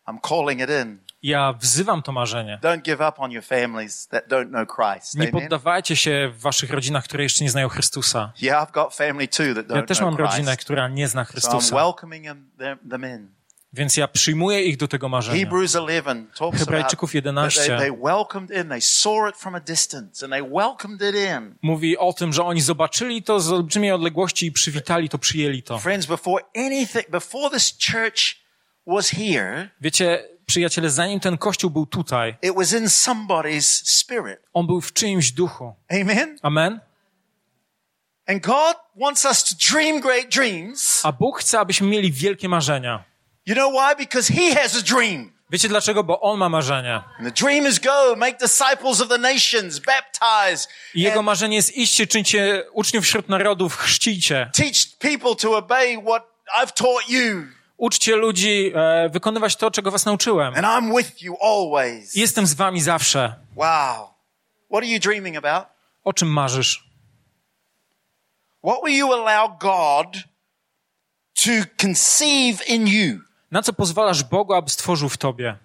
[0.08, 0.98] I'm calling it in.
[1.22, 2.58] Ja wzywam to marzenie.
[2.62, 5.14] Don't give up on your families that don't know Christ.
[5.14, 8.32] Nie poddawajcie się w waszych rodzinach, które jeszcze nie znają Chrystusa.
[8.42, 11.24] Yeah, I've got family too that Ja don't też know mam rodzinę, która nie zna
[11.24, 11.76] So I'm Chrystusa.
[11.76, 12.26] welcoming
[12.90, 13.28] them in.
[13.74, 15.38] Więc ja przyjmuję ich do tego marzenia.
[15.38, 17.66] Hebrews 11 talks about Hebrajczyków that 11.
[17.66, 21.54] they, they welcomed in, they saw it from a distance and they welcomed it in.
[21.62, 25.78] Mówi o tym, że oni zobaczyli to z olbrzymiej odległości i przywitali to, przyjęli to.
[25.78, 28.36] Friends, before anything, before this church
[28.86, 34.38] was here, Wiecie, przyjaciele, zanim ten kościół był tutaj, it was in somebody's spirit.
[34.52, 35.74] on był w czyimś duchu.
[35.90, 36.38] Amen?
[36.42, 36.80] Amen?
[38.26, 41.00] And God wants us to dream great dreams.
[41.04, 43.11] A Bóg chce, abyśmy mieli wielkie marzenia.
[43.46, 43.94] You know why?
[43.96, 45.32] Because He has a dream.
[45.50, 46.04] Wiecie dlaczego?
[46.04, 47.04] Bo On ma marzenia.
[50.94, 54.50] I Jego marzenie jest iście, czyńcie uczniów wśród narodów, chrzcijcie.
[54.54, 56.26] teach people to obey what
[56.62, 57.46] I've taught you.
[57.76, 60.54] Uczcie ludzi e, wykonywać to, czego was nauczyłem.
[60.54, 62.14] And I'm with you always.
[62.14, 63.34] Jestem z wami zawsze.
[63.56, 64.08] Wow.
[64.70, 65.66] What are you dreaming about?
[66.04, 66.84] O czym marzysz?
[68.64, 70.16] What will you allow God
[71.34, 73.31] to conceive in you?
[73.52, 75.56] Na co pozwalasz Bogu, aby stworzył w tobie?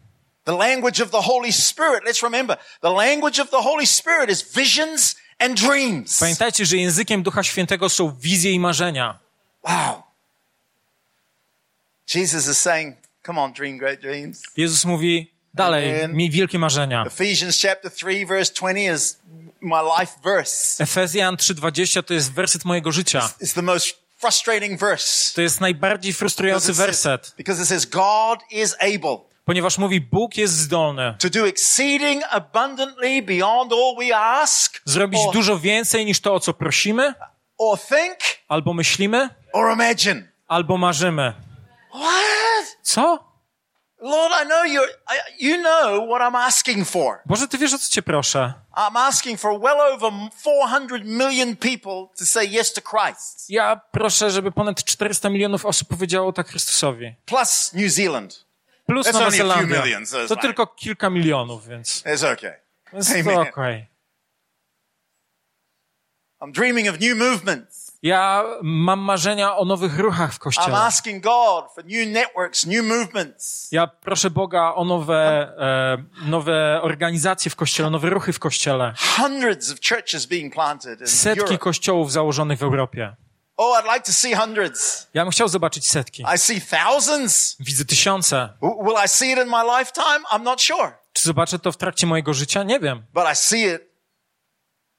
[0.43, 2.03] The language of the Holy Spirit.
[2.03, 6.19] Let's remember, the language of the Holy Spirit is visions and dreams.
[6.19, 9.19] Pamiętajcie, że językiem Ducha Świętego są wizje i marzenia.
[9.63, 10.03] Wow.
[12.15, 14.41] Jesus is saying, come on, dream great dreams.
[14.57, 16.13] Jezus mówi, dalej, Amen.
[16.13, 17.05] miej wielkie marzenia.
[17.05, 19.19] Ephesians chapter 3 verse 20 is
[19.61, 20.83] my life verse.
[20.83, 23.29] Efezjan 3,20 to jest werset mojego życia.
[23.41, 25.33] It's the most frustrating verse.
[25.35, 30.53] To jest najbardziej frustrujący werset, Because it says God is able ponieważ mówi, Bóg jest
[30.53, 36.33] zdolny to do exceeding abundantly beyond all we ask zrobić or, dużo więcej niż to,
[36.33, 37.13] o co prosimy,
[37.57, 40.27] or think albo myślimy, or imagine.
[40.47, 41.33] albo marzymy.
[41.91, 42.77] What?
[42.81, 43.26] Co?
[44.01, 47.19] Lord, I know you're, I, you know what I'm asking for.
[47.25, 48.53] Boże, Ty wiesz, o co Cię proszę.
[48.75, 54.31] I'm asking for well over 400 million people to say yes to Christ, Ja proszę,
[54.31, 57.15] żeby ponad 400 milionów osób powiedziało tak Chrystusowi.
[57.25, 58.45] plus New Zealand.
[58.85, 59.81] Plus That's Nowa Zelandia.
[59.81, 62.53] million, so To like- tylko kilka milionów, więc It's okay.
[62.93, 63.87] jest to okej.
[66.41, 67.86] I'm dreaming of new movements.
[68.01, 70.77] Ja mam marzenia o nowych ruchach w I'm Kościele.
[70.77, 73.71] asking God for new networks, new movements.
[73.71, 75.97] Ja proszę Boga o nowe, e,
[76.29, 78.93] nowe organizacje w Kościele, nowe ruchy w Kościele.
[79.17, 81.57] Hundreds of churches being planted in Setki Europe.
[81.57, 83.15] kościołów założonych w Europie.
[83.57, 85.07] Oh, I'd like to see hundreds.
[85.13, 86.23] Ja bym chciał zobaczyć setki.
[86.35, 87.57] I see thousands.
[87.59, 88.49] Widzę tysiące.
[88.61, 90.19] Will I see it in my lifetime?
[90.31, 90.91] I'm not sure.
[91.13, 92.63] Czy zobaczę to w trakcie mojego życia?
[92.63, 93.81] Nie wiem, But I see it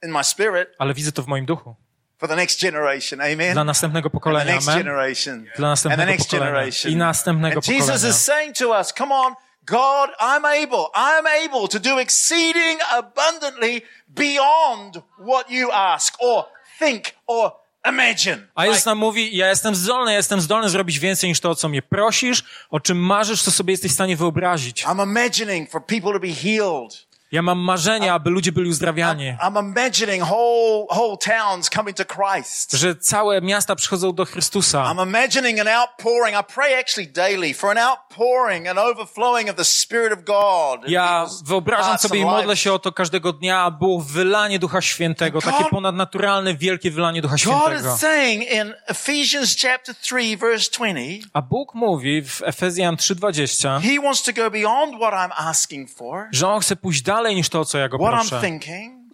[0.05, 1.77] in my spirit ale widzę to w moim duchu.
[2.19, 3.21] For the next generation.
[3.21, 3.53] Amen.
[3.53, 4.55] Dla następnego And the pokolenia.
[4.55, 5.35] next generation.
[5.39, 6.47] Dla And the następnego next pokolenia.
[6.53, 6.93] generation.
[6.93, 8.09] I następnego And Jesus pokolenia.
[8.11, 9.35] is saying to us, come on,
[9.67, 16.45] God, I'm able, I'm able to do exceeding abundantly beyond what you ask or
[16.79, 17.53] think or
[17.89, 18.47] imagine.
[18.55, 21.55] A Jezus nam mówi, ja jestem zdolny, ja jestem zdolny zrobić więcej niż to, o
[21.55, 24.85] co mnie prosisz, o czym marzysz, co sobie jesteś w stanie wyobrazić.
[24.85, 27.08] I'm imagining for people to be healed.
[27.33, 29.37] Ja mam marzenia, aby ludzie byli uzdrawiani.
[29.43, 32.73] I'm imagining whole, whole towns coming to Christ.
[32.73, 34.85] Że całe miasta przychodzą do Chrystusa.
[34.85, 36.37] I'm imagining an outpouring.
[36.41, 40.87] I pray actually daily for an outpouring, an overflowing of the Spirit of God.
[40.87, 45.41] in Ja wyobrażam sobie i modlę się o to każdego dnia, było wylanie Ducha Świętego,
[45.41, 47.95] God- takie ponadnaturalne, wielkie wylanie Ducha God Świętego.
[47.95, 54.03] is saying in Ephesians chapter 3 verse 20, A Bóg mówi w Efezjan 3:20, He
[54.03, 57.61] wants to go beyond what I'm asking for, że On chce pójść dalej niż to,
[57.61, 58.41] o co ja go proszę.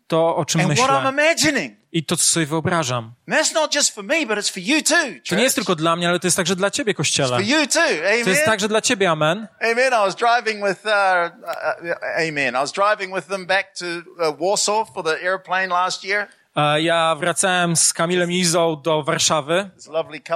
[0.06, 1.12] To, o czym myślę.
[1.92, 3.14] I to, co sobie wyobrażam.
[5.28, 7.38] To nie jest tylko dla mnie, ale to jest także dla Ciebie, Kościele.
[8.24, 9.48] To jest także dla Ciebie, amen.
[9.60, 9.88] Amen.
[9.88, 12.48] I was driving with, uh, uh, amen.
[12.54, 16.26] I was driving with them back to uh, Warsaw for the airplane last year.
[16.56, 19.70] E, Ja wracałem z Kamilem i Izą do Warszawy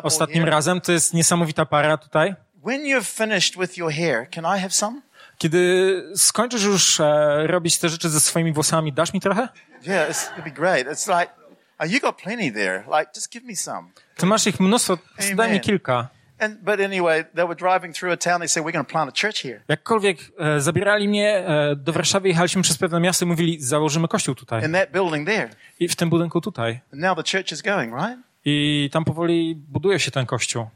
[0.03, 0.81] ostatnim razem.
[0.81, 2.35] To jest niesamowita para tutaj.
[2.65, 5.03] When you've finished with your hair, can I have some?
[5.39, 9.49] Kiedy skończysz już e, robić te rzeczy ze swoimi włosami, dasz mi trochę?
[9.87, 10.87] Yeah, it's, it'd be great.
[10.87, 11.33] It's like,
[11.79, 12.85] oh, you got plenty there.
[12.99, 13.89] Like, just give me some.
[14.17, 14.99] Ty masz ich mnóstwo,
[15.37, 16.09] daj mi kilka.
[16.41, 18.39] And, but anyway, they were driving through a town.
[18.39, 19.61] They said, we're going to plant a church here.
[19.69, 24.35] Jakkolwiek e, zabierali mnie e, do Warszawy, jechaliśmy przez pewne miasto i mówili, założymy kościół
[24.35, 24.65] tutaj.
[24.65, 25.49] In that building there.
[25.81, 26.81] I w tym budynku tutaj.
[26.93, 28.19] And now the church is going, right?
[28.45, 30.67] I tam powoli buduje się ten kościół.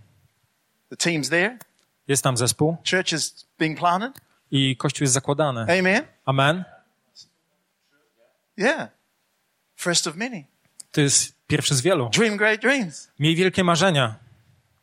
[0.88, 1.58] The team's there.
[2.08, 4.12] Jest tam zespół Church is being planted.
[4.52, 5.60] I kościół jest zakładany.
[5.60, 6.02] Amen.
[6.24, 6.64] Amen.
[8.56, 8.88] Yeah.
[9.76, 10.44] First of many.
[10.92, 12.08] To jest pierwszy z wielu.
[12.10, 13.08] Dream great dreams.
[13.18, 14.14] Miej wielkie marzenia.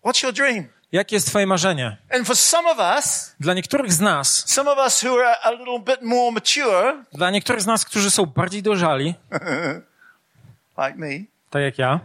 [0.04, 0.68] What's your dream?
[0.92, 1.98] Jakie jest twoje marzenie?
[2.10, 5.52] And for some of us, Dla niektórych z nas, some of us who are a
[5.52, 9.16] little bit more mature, dla niektórych z nas, którzy są bardziej dojrzali,
[10.84, 11.08] like me,
[11.50, 12.00] tak jak ja,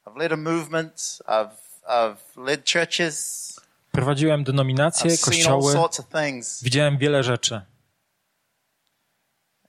[0.07, 1.19] I've led a movement.
[1.27, 1.55] I've,
[1.87, 3.55] I've led churches.
[3.91, 6.63] Prowadziłem denominacje, I've seen all kościoły, sorts of things.
[6.63, 7.61] widziałem wiele rzeczy.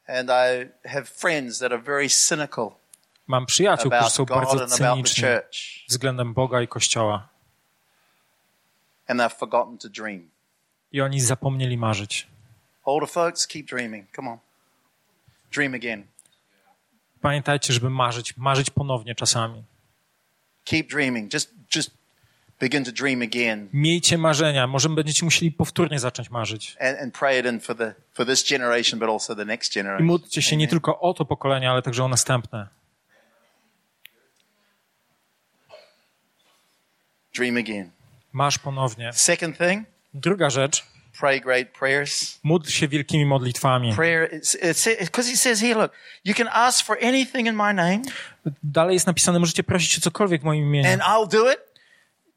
[0.07, 2.81] And I have friends that are very cynical
[3.31, 5.25] Mam przyjaciół, którzy są bardzo cyniczni
[5.89, 7.29] względem Boga i Kościoła.
[10.93, 12.27] I oni zapomnieli marzyć.
[12.85, 14.07] Older folks, keep dreaming.
[14.17, 14.39] Come on.
[15.53, 16.07] Dream again.
[17.21, 19.63] Pamiętajcie, żeby marzyć, marzyć ponownie czasami.
[20.65, 21.35] Keep dreaming.
[21.35, 21.91] Just, just
[22.61, 23.69] begin to dream again.
[23.73, 26.77] Miejcie marzenia, może będziecie musieli powtórnie zacząć marzyć.
[26.81, 29.75] and, and pray it in for the for this generation, but also the next I
[29.75, 30.07] generation.
[30.07, 32.69] módlcie się nie tylko o to pokolenie, ale także o następne.
[37.35, 37.91] Dream again.
[38.33, 39.13] Masz ponownie.
[39.13, 40.87] Second thing, Druga rzecz,
[41.21, 42.41] pray great prayers.
[42.43, 43.95] módl się wielkimi modlitwami.
[43.95, 44.31] Prayer,
[45.01, 45.93] because he says here, look,
[46.25, 48.01] you can ask for anything in my name,
[48.63, 50.89] Dalej jest napisane, możecie prosić o cokolwiek w moim imieniu.
[50.91, 51.59] and I'll do it.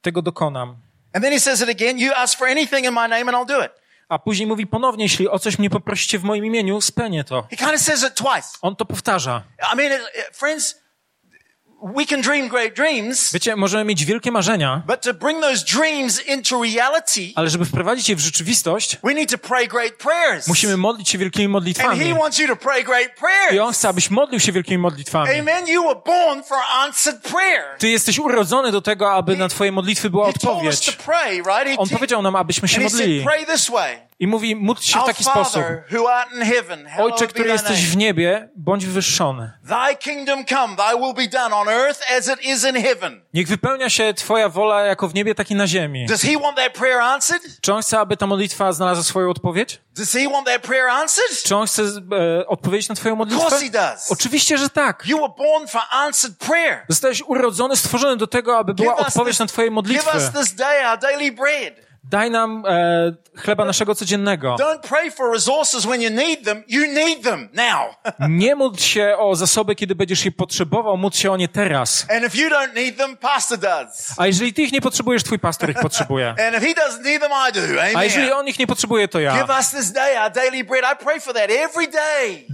[0.01, 0.75] Tego dokonam.
[1.13, 3.57] And then he says it again, you ask for anything in my name, and I'll
[3.57, 3.71] do it.
[4.09, 7.47] A później mówi ponownie, jeśli o coś mnie poprosicie w moim imieniu, spełnię to.
[7.51, 8.47] He kind of says it twice.
[8.61, 9.43] On to powtarza.
[9.73, 10.01] I mean,
[10.33, 10.82] friends,
[11.95, 16.27] we can dream great dreams, Wiecie, możemy mieć wielkie marzenia, but to bring those dreams
[16.27, 20.47] into reality, ale żeby wprowadzić je w rzeczywistość, we need to pray great prayers.
[20.47, 21.99] musimy modlić się wielkimi And modlitwami.
[22.05, 23.59] he wants you to pray great I prayers.
[23.67, 25.39] on chce, abyś modlił się wielkimi modlitwami.
[25.39, 25.67] Amen.
[25.67, 27.63] You were born for answered prayer.
[27.77, 30.91] Ty jesteś urodzony do tego, aby na twoje modlitwy była He odpowiedź.
[31.05, 31.65] pray, right?
[31.65, 33.23] He On powiedział nam, abyśmy się and he said, modlili.
[33.25, 33.97] pray this way.
[34.23, 35.63] I mówi, módl się w taki sposób.
[36.99, 39.51] Ojcze, który jesteś w niebie, bądź wywyższony.
[43.33, 46.05] Niech wypełnia się twoja wola jako w niebie, tak i na ziemi.
[47.61, 49.81] Czy on chce, aby ta modlitwa znalazła swoją odpowiedź?
[51.43, 51.83] Czy on chce
[52.41, 53.45] e, odpowiedzieć na twoją modlitwę?
[54.11, 55.03] Oczywiście, że tak.
[56.89, 60.09] Zostałeś urodzony, stworzony do tego, aby była odpowiedź na twoje modlitwy.
[62.03, 64.55] Daj nam e, chleba naszego codziennego.
[68.29, 72.05] Nie módl się o zasoby, kiedy będziesz je potrzebował, módl się o nie teraz.
[74.17, 76.35] A jeżeli ty ich nie potrzebujesz, twój pastor ich potrzebuje.
[77.95, 79.33] A jeżeli on ich nie potrzebuje, to ja.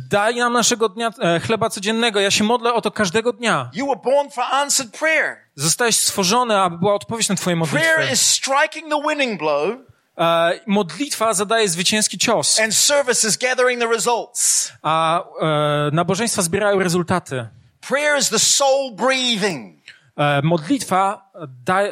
[0.10, 2.20] Daj nam naszego dnia e, chleba codziennego.
[2.20, 3.70] Ja się modlę o to każdego dnia.
[3.74, 5.38] You were born for answered prayer.
[5.56, 8.14] Zostałeś stworzony, aby była odpowiedź na twoje Prayer modlitwy.
[8.14, 9.70] is striking the winning blow,
[10.22, 14.72] E, modlitwa zadaje zwycięski cios, and service is gathering the results.
[14.82, 17.48] a e, nabożeństwa zbierają rezultaty.
[17.88, 19.80] Prayer is the soul breathing.
[20.18, 21.32] E, modlitwa
[21.66, 21.92] da, e,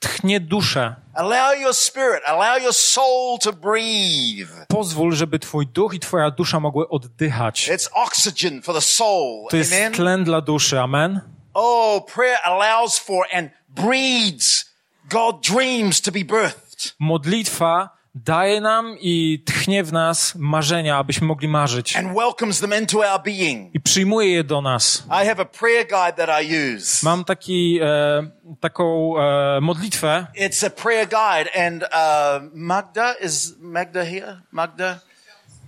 [0.00, 0.94] tchnie duszę.
[1.14, 4.66] Allow your spirit, allow your soul to breathe.
[4.68, 7.68] Pozwól, żeby twój duch i twoja dusza mogły oddychać.
[7.70, 9.48] It's oxygen for the soul.
[9.50, 9.92] To jest Amen.
[9.92, 10.80] tlen dla duszy.
[10.80, 11.20] Amen.
[11.58, 14.64] Oh, prayer allows for and breeds
[15.08, 16.94] God dreams to be birthed.
[17.00, 21.96] Modlitwa daje nam i tchnie w nas marzenia, abyśmy mogli marzyć.
[21.96, 23.74] and welcomes them into our being.
[23.74, 25.02] I przyjmuje je do nas.
[25.22, 27.04] I have a prayer guide that I use.
[27.04, 30.26] Mam taki, e, taką e, modlitwę.
[30.34, 31.88] It's a prayer guide, and uh,
[32.54, 34.42] Magda is Magda here.
[34.52, 35.00] Magda,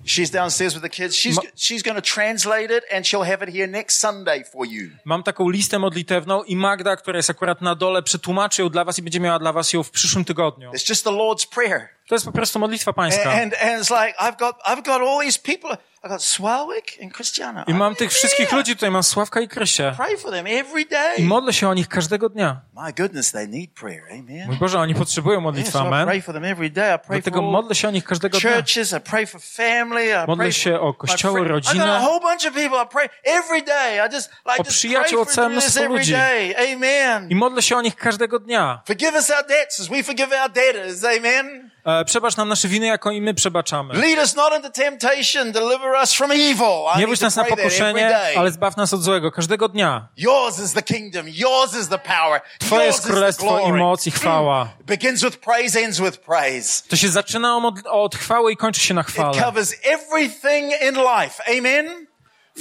[0.04, 1.16] she's downstairs with the kids.
[1.16, 4.66] She's Ma- she's going to translate it, and she'll have it here next Sunday for
[4.66, 4.88] you.
[5.04, 8.98] Mam taką listę modlitewną i Magda, która jest akurat na dole, przetłumaczy ją dla was
[8.98, 10.70] i będzie miała dla was ją w przyszłym tygodniu.
[10.72, 13.30] It's just the Lord's prayer, To jest po prostu modlitwa pańska.
[13.32, 15.76] and and it's like I've got I've got all these people.
[16.04, 17.64] I got Swarwick and Christiana.
[17.66, 19.92] I mam tych wszystkich ludzi, tutaj mam Sławka i Krysię.
[19.96, 21.16] Pray for them every day.
[21.16, 22.60] I modlę się o nich każdego dnia.
[22.86, 24.02] My goodness, they need prayer.
[24.10, 24.46] Amen.
[24.46, 26.06] Mój Boże, oni potrzebują modlitwy, amen.
[26.06, 26.94] pray for them every day.
[26.94, 28.54] I pray for Dlatego modlę się o nich każdego dnia.
[28.56, 28.92] churches.
[28.92, 30.06] I pray for family.
[30.06, 32.00] I Modlę pray się for o kościoły, rodzinę.
[32.00, 32.82] whole bunch of people.
[32.84, 34.08] I pray every day.
[34.08, 36.12] I just like O przyjaciół, o całe mnóstwo every ludzi.
[36.12, 36.54] day.
[36.74, 37.30] Amen.
[37.30, 38.82] I modlę się o nich każdego dnia.
[38.86, 41.04] Forgive us our debts as we forgive our debtors.
[41.04, 41.70] Amen.
[41.88, 43.94] E, przebacz nam nasze winy, jako i my przebaczamy.
[43.94, 45.52] Lead us not into temptation.
[45.52, 46.96] Deliver us from evil.
[46.96, 50.08] I Nie wódź nas na pokuszenie, ale zbaw nas od złego każdego dnia.
[50.16, 51.26] Yours is the kingdom.
[51.28, 52.40] Yours is the power.
[52.58, 54.68] Twoje jest królestwo i moc i chwała.
[54.86, 56.82] Begins with praise, ends with praise.
[56.88, 59.42] To się zaczyna od, od chwały i kończy się na It chwale.
[59.42, 61.42] covers everything in life.
[61.58, 62.06] Amen.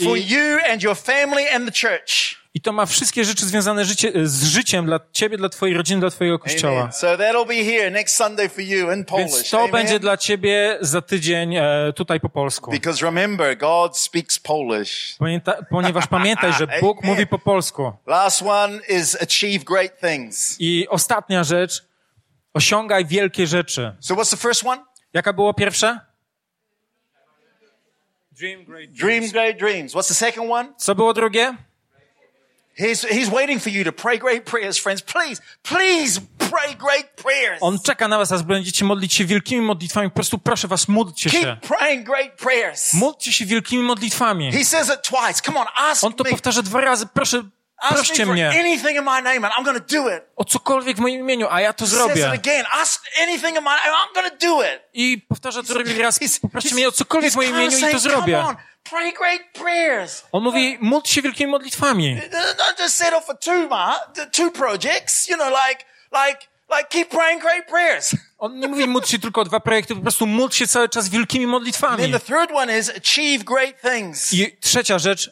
[0.03, 2.37] For you and your family and the church.
[2.57, 6.09] I to ma wszystkie rzeczy związane życie, z życiem dla ciebie, dla twojej rodziny, dla
[6.09, 6.91] twojego kościoła.
[6.91, 7.17] So
[9.19, 9.71] Więc to Amen.
[9.71, 12.71] będzie dla ciebie za tydzień e, tutaj po polsku.
[12.71, 15.15] Because remember, God speaks Polish.
[15.19, 17.93] Pamięta, ponieważ pamiętaj, że Bóg mówi po polsku.
[18.05, 20.55] Last one is achieve great things.
[20.59, 21.85] I ostatnia rzecz,
[22.53, 23.95] osiągaj wielkie rzeczy.
[23.99, 24.83] So what's the first one?
[25.13, 26.01] Jaka było pierwsza?
[28.31, 29.93] Dream great Dream great dreams.
[29.93, 30.73] What's the second one?
[30.77, 31.67] Co było drugie?
[32.77, 35.01] He's, he's waiting for you to pray great prayers, friends.
[35.01, 37.57] Please, please pray great prayers.
[37.61, 40.09] On czeka na was, aż będziecie modlić się wielkimi modlitwami.
[40.09, 41.39] Po prostu proszę was, módlcie się.
[41.39, 42.93] Keep praying great prayers.
[42.93, 44.51] Módlcie się wielkimi modlitwami.
[44.51, 45.41] He says it twice.
[45.45, 46.29] Come on, ask On to me.
[46.29, 47.05] powtarza dwa razy.
[47.13, 47.43] Proszę,
[47.81, 50.23] For mnie anything in my name and I'm going to do it.
[50.35, 52.29] o cokolwiek w moim imieniu, a ja to zrobię.
[52.29, 52.65] again.
[52.71, 53.91] Ask anything in my name.
[53.91, 54.81] I'm going to do it.
[54.93, 56.19] I powtarza to drugi raz.
[56.41, 58.39] Poproście mnie o cokolwiek w moim imieniu i to zrobię.
[58.39, 60.23] On, pray great prayers.
[60.31, 62.21] On mówi, módl się wielkimi modlitwami.
[62.31, 63.99] Don't just settle for two, ma,
[64.31, 65.29] two projects.
[65.29, 66.47] You know, like, like,
[66.77, 68.15] like keep praying great prayers.
[68.39, 71.09] On nie mówi, módl się tylko o dwa projekty, po prostu módl się cały czas
[71.09, 72.13] wielkimi modlitwami.
[74.31, 75.31] I trzecia rzecz,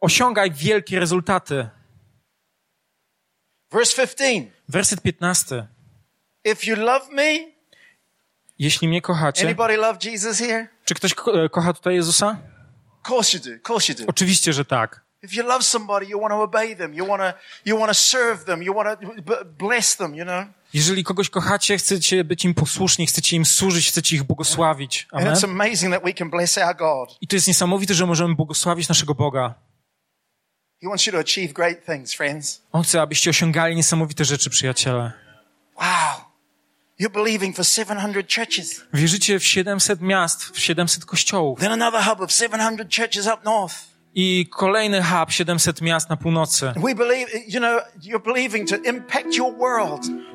[0.00, 1.68] osiągaj wielkie rezultaty.
[3.72, 4.50] Verse 15.
[4.68, 5.66] Werset 15.
[6.44, 7.38] If you love me,
[8.58, 10.68] Jeśli mnie kochacie, anybody love Jesus here?
[10.84, 12.36] czy ktoś ko- e, kocha tutaj Jezusa?
[13.08, 13.50] Course you do.
[13.72, 14.04] Course you do.
[14.06, 15.04] Oczywiście, że tak.
[15.22, 16.94] If you love somebody, you want to obey them.
[16.94, 18.62] You want to, you want to serve them.
[18.62, 20.44] You want to b- bless them, you know?
[20.74, 25.08] Jeżeli kogoś kochacie, chcecie być im posłuszni, chcecie im służyć, chcecie ich błogosławić.
[25.12, 25.36] Amen.
[27.20, 29.54] I to jest niesamowite, że możemy błogosławić naszego Boga.
[32.72, 35.12] On chce, abyście osiągali niesamowite rzeczy, przyjaciele.
[35.76, 36.24] Wow.
[37.00, 38.80] You're believing for 700 churches.
[38.94, 43.93] Wierzycie w 700 miast, w 700 kościołów Then another hub of 700 churches up north.
[44.14, 46.72] I kolejny hub 700 miast na północy.
[46.96, 47.82] Believe, you know.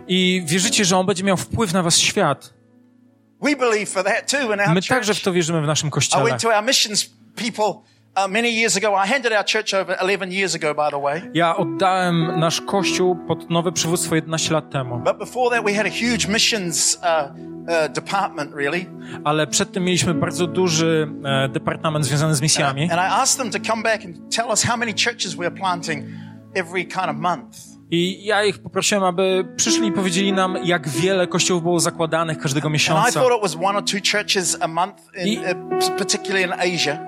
[0.08, 2.54] I wierzycie, że on będzie miał wpływ na was świat.
[4.74, 6.24] My także w to wierzymy w naszym I kościele.
[6.24, 7.74] went to our missions people
[8.28, 8.96] many years ago.
[9.06, 11.22] I handed our church over 11 years ago, by the way.
[11.34, 15.86] Ja oddałem nasz kościół pod nowe przywództwo 11 lat temu, But before that, we had
[15.86, 18.86] a huge missions uh, uh, department, really.
[19.24, 22.84] ale przed tym mieliśmy bardzo duży e, departament związany z misjami.
[22.92, 26.06] And I asked them to come back and tell us how many churches we're planting
[26.56, 27.69] every kind of month.
[27.92, 32.70] I ja ich poprosiłem, aby przyszli i powiedzieli nam, jak wiele kościołów było zakładanych każdego
[32.70, 33.20] miesiąca.
[35.26, 35.44] I- uh.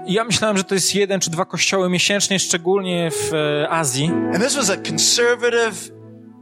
[0.07, 4.11] I ja myślałem, że to jest jeden czy dwa kościoły miesięcznie, szczególnie w e, Azji.
[4.34, 5.91] And this was a conservative,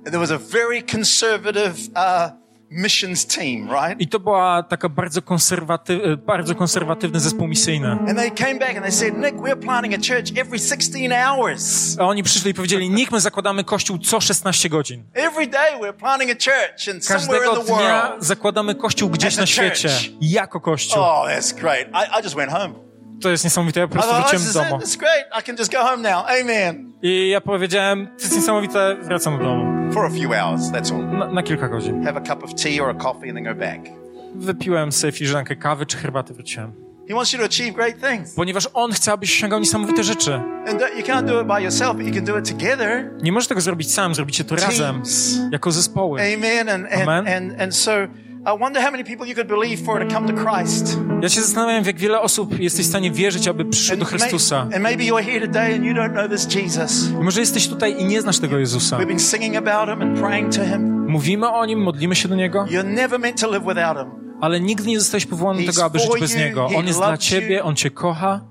[0.05, 2.38] there was a very conservative uh,
[2.71, 4.01] missions team, right?
[4.01, 7.91] I to była taka bardzo, konserwaty, e, bardzo konserwatywny zespół misyjny.
[7.91, 11.95] And they came back and they said, Nick, we're planting a church every 16 hours.
[11.99, 15.03] A oni przyszli i powiedzieli, niech my zakładamy kościół co 16 godzin.
[15.13, 18.23] Every day we're planting a church and somewhere Każdego in the dnia world.
[18.23, 19.89] zakładamy kościół gdzieś na świecie.
[20.21, 21.03] Jako kościół.
[21.03, 21.87] Oh, that's great.
[21.87, 22.88] I, I just went home.
[23.21, 23.79] To jest niesamowite.
[23.79, 24.79] Ja po prostu wróciłem do domu.
[27.01, 29.93] I ja powiedziałem, to jest niesamowite, wracam do domu.
[29.93, 31.17] For a few hours, that's all.
[31.17, 32.03] Na, na kilka godzin.
[32.03, 33.79] Have a cup of tea or a coffee and then go back.
[34.35, 36.89] Wypiłem sobie filiżankę kawy czy herbaty, wróciłem.
[37.07, 38.35] He wants you to achieve great things.
[38.35, 40.33] Ponieważ on chce, abyś osiągał niesamowite rzeczy.
[40.67, 43.11] And you can't do it by yourself, but you can do it together.
[43.21, 45.37] Nie możesz tego zrobić sam, zrobicie to razem, Teams.
[45.51, 46.21] jako zespoły.
[46.35, 46.69] Amen.
[46.69, 47.27] And, and, Amen.
[47.27, 47.91] and, and so
[51.21, 54.67] Ja się zastanawiam, jak wiele osób jesteś w stanie wierzyć, aby przyszły do Chrystusa.
[57.19, 58.97] I może jesteś tutaj i nie znasz tego Jezusa.
[61.07, 62.65] Mówimy o Nim, modlimy się do Niego,
[64.41, 66.65] ale nigdy nie zostałeś powołany do tego, aby żyć bez Niego.
[66.77, 67.63] On jest dla Ciebie.
[67.63, 68.41] On Cię kocha,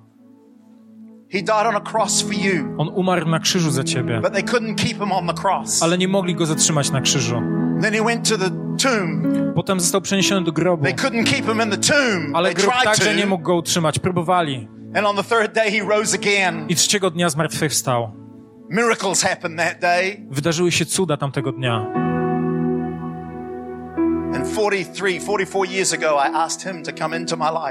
[1.33, 4.43] He died on a cross for you, On umarł na krzyżu za Ciebie, but they
[4.43, 5.83] couldn't keep him on the cross.
[5.83, 7.43] ale nie mogli Go zatrzymać na krzyżu.
[7.83, 8.51] Then he went to the
[8.83, 9.27] tomb.
[9.55, 10.85] Potem został przeniesiony do grobu.
[10.85, 12.37] They couldn't keep him in the tomb.
[12.37, 13.99] Ale grób także nie mógł go utrzymać.
[13.99, 14.69] Próbowali.
[14.95, 16.67] And on the third day, he rose again.
[16.69, 18.11] I trzeciego dnia zmartwychwstał.
[18.71, 20.27] Miracles happened that day.
[20.31, 22.08] Wydarzyły się cuda tamtego dnia.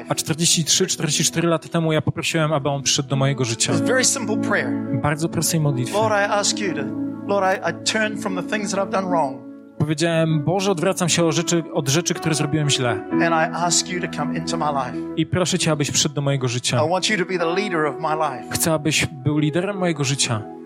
[0.09, 3.73] A 43-44 lata temu ja poprosiłem, aby on przyszedł do mojego życia.
[3.73, 4.69] It's a very simple prayer.
[5.01, 5.93] Bardzo prostej modlitwie.
[5.93, 6.81] Lord, I ask you to,
[7.27, 9.47] Lord, I, I turn from the things that I've done wrong.
[9.77, 12.89] Powiedziałem, Boże, odwracam się od rzeczy, od rzeczy, które zrobiłem źle.
[13.11, 15.13] And I ask you to come into my life.
[15.17, 16.85] I proszę Cię, abyś przyszedł do mojego życia.
[16.85, 18.43] I want you to be the leader of my life.
[18.51, 20.56] Chcę, abyś był liderem mojego życia.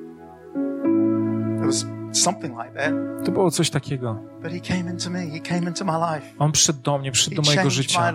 [2.12, 2.94] Something like that.
[3.26, 4.20] To było coś takiego.
[4.42, 5.20] But he came into me.
[5.20, 6.28] He came into my life.
[6.40, 8.14] On przyszedł do mnie, przyszedł do mojego życia.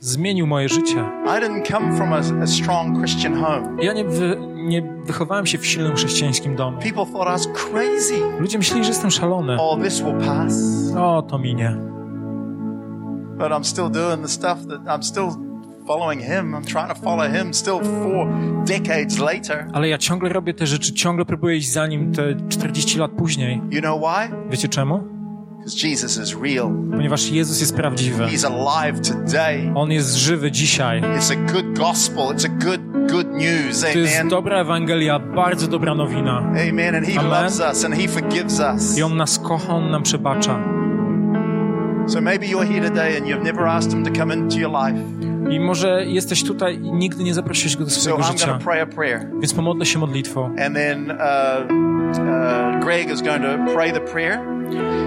[0.00, 1.04] Zmienił moje życie.
[1.26, 3.82] I didn't come from a, a strong Christian home.
[3.82, 6.78] Ja nie, wy, nie wychowałem się w silnym chrześcijańskim domu.
[6.78, 8.20] People thought I was crazy.
[8.40, 9.56] Ludzie myśleli, że jestem szalony.
[9.60, 10.54] Oh, this will pass.
[10.98, 11.76] O, to minie.
[13.38, 15.51] But I'm still doing the stuff that I'm still
[15.86, 16.54] following him.
[16.54, 18.26] I'm trying to follow him still four
[18.66, 19.66] decades later.
[19.72, 23.60] Ale ja ciągle robię te rzeczy, ciągle próbuję iść za nim te 40 lat później.
[23.70, 24.36] You know why?
[24.50, 25.02] Wiecie czemu?
[25.58, 26.70] Because Jesus is real.
[26.90, 28.24] Ponieważ Jezus jest prawdziwy.
[28.24, 29.72] He's alive today.
[29.74, 31.00] On jest żywy dzisiaj.
[31.00, 32.22] It's a good gospel.
[32.22, 32.80] It's a good
[33.10, 33.80] good news.
[33.92, 34.28] To jest Amen.
[34.28, 36.38] dobra Ewangelia, bardzo dobra nowina.
[36.38, 36.94] Amen.
[36.94, 37.30] And he Amen.
[37.30, 38.98] loves us and he forgives us.
[38.98, 40.58] I On nas kocha, On nam przebacza.
[42.06, 45.31] So maybe you're here today and you've never asked him to come into your life.
[45.52, 48.58] I może jesteś tutaj i nigdy nie zaprosiłeś Go do So swojego I'm życia.
[49.40, 50.44] Więc pomodlę się modlitwą.
[50.44, 54.52] And then uh, uh, Greg is going to pray the prayer.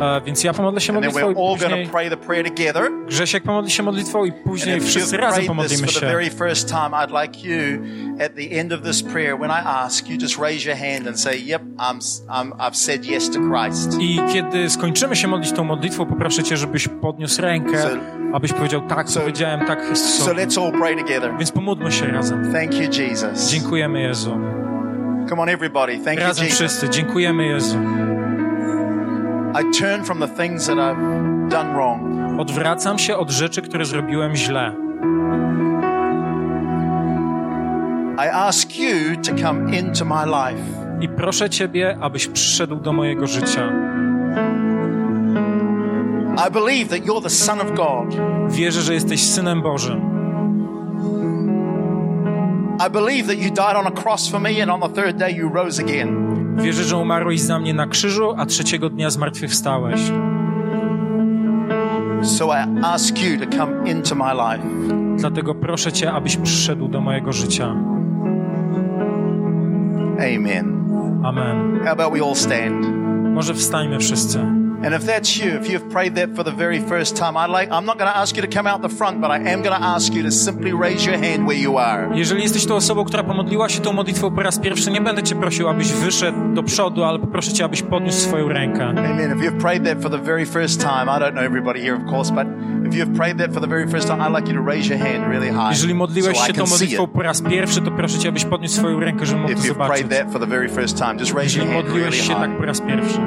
[0.01, 2.91] E, więc ja pomodlę się modlitwą we're i później to pray the prayer together.
[3.07, 5.99] Grzesiek pomodli się modlitwą i później wszyscy razem pomodlimy się.
[5.99, 7.81] very first time, I'd like you
[8.25, 11.19] at the end of this prayer, when I ask, you just raise your hand and
[11.19, 11.99] say, "Yep, I'm,
[12.29, 16.57] I'm, I've said yes to Christ." I kiedy skończymy się modlić tą modlitwą, poproszę Cię,
[16.57, 17.89] żebyś podniósł rękę, So-
[18.33, 20.41] abyś powiedział tak, so- powiedziałem tak So Chrystusowi.
[20.41, 21.31] let's all pray together.
[21.37, 22.53] Więc pomódlmy się razem.
[22.53, 23.49] Thank you, Jesus.
[23.49, 24.37] Dziękujemy Jezu.
[25.29, 25.99] Come on, everybody.
[25.99, 26.59] Thank you, Razem Jesus.
[26.59, 26.89] wszyscy.
[26.89, 27.77] Dziękujemy Jezu.
[29.61, 32.01] I turn from the things that I've done wrong.
[32.39, 34.71] Odwracam się od rzeczy, które zrobiłem źle.
[38.17, 40.63] I ask you to come into my life.
[41.01, 43.71] I proszę Ciebie, abyś przyszedł do mojego życia.
[46.47, 48.15] I believe that you're the Son of God.
[48.49, 50.14] Wierzę, że jesteś Synem Bożym.
[52.79, 55.31] I believe that you died on a cross for me and on the third day
[55.31, 56.35] you rose again.
[56.57, 60.01] Wierzę, że umarłeś za mnie na krzyżu, a trzeciego dnia zmartwychwstałeś.
[62.23, 64.67] So I ask you to come into my life.
[65.17, 67.75] Dlatego proszę Cię, abyś przyszedł do mojego życia.
[70.19, 70.85] Amen.
[71.23, 71.79] Amen.
[71.83, 72.85] How about we all stand?
[73.33, 74.64] Może wstańmy wszyscy.
[74.83, 77.85] And if that's you, if you've prayed that for the very first time, like, I'm
[77.85, 79.85] not going to ask you to come out the front, but I am going to
[79.95, 82.09] ask you to simply raise your hand where you are.
[82.15, 85.35] Jeżeli jesteś tą osobą, która pomodliła się tą modlitwą po raz pierwszy, nie będę Cię
[85.35, 88.85] prosił, abyś wyszedł do przodu, ale poproszę Cię, abyś podniósł swoją rękę.
[88.85, 89.37] Amen.
[89.37, 92.13] If you've prayed that for the very first time, I don't know everybody here, of
[92.13, 92.47] course, but
[92.87, 94.99] if you've prayed that for the very first time, I'd like you to raise your
[94.99, 95.69] hand really high.
[95.71, 97.11] Jeżeli modliłeś so się tą modlitwą it.
[97.11, 99.95] po raz pierwszy, to proszę Cię, abyś podniósł swoją rękę, żebym mógł to If zobaczyć.
[100.07, 102.37] prayed that for the very first time, just raise your hand really modliłeś się high.
[102.41, 103.19] tak po raz pierwszy.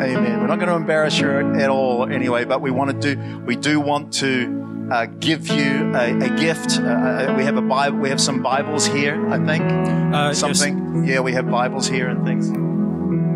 [0.00, 0.40] Amen.
[0.40, 1.28] We're not going to embarrass you
[1.60, 5.92] at all anyway, but we want to do, we do want to uh, give you
[5.94, 6.78] a, a gift.
[6.78, 9.62] Uh, uh, we have a Bible, we have some Bibles here, I think.
[9.62, 10.38] Uh, yes.
[10.38, 11.04] Something.
[11.04, 12.48] Yeah, we have Bibles here and things.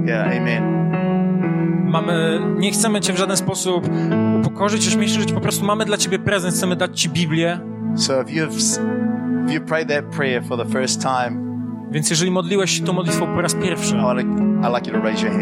[0.09, 0.75] Yeah, amen.
[1.91, 3.89] Mamy, nie chcemy Cię w żaden sposób
[4.41, 7.59] upokorzyć, ośmieszyć, po prostu mamy dla Ciebie prezent, chcemy dać Ci Biblię.
[7.97, 8.79] So if you've,
[9.47, 11.54] if you've prayed that prayer for the first time,
[11.95, 13.97] Więc jeżeli modliłeś się tą modlitwą po raz pierwszy,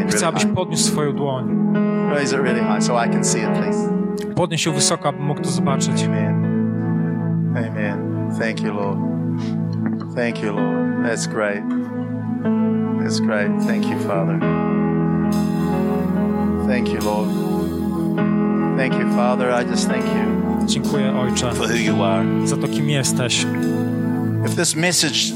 [0.09, 1.75] chcę, abyś podniósł swoją dłoń.
[2.11, 3.89] Raise it really high so I can see it, please.
[4.35, 6.05] Podnieś ją wysoko, abym mógł to zobaczyć.
[6.05, 6.45] Amen.
[7.57, 7.99] Amen.
[8.39, 8.99] Thank you, Lord.
[10.17, 11.05] Thank you, Lord.
[11.05, 11.63] That's great.
[13.03, 13.51] That's great.
[13.67, 14.39] Thank you, Father.
[16.67, 17.29] Thank you, Lord.
[18.77, 19.51] Thank you, Father.
[19.63, 22.47] I just thank you Dziękuję, Ojcze, for who you are.
[22.47, 23.47] za to, kim jesteś.
[24.47, 25.35] If this message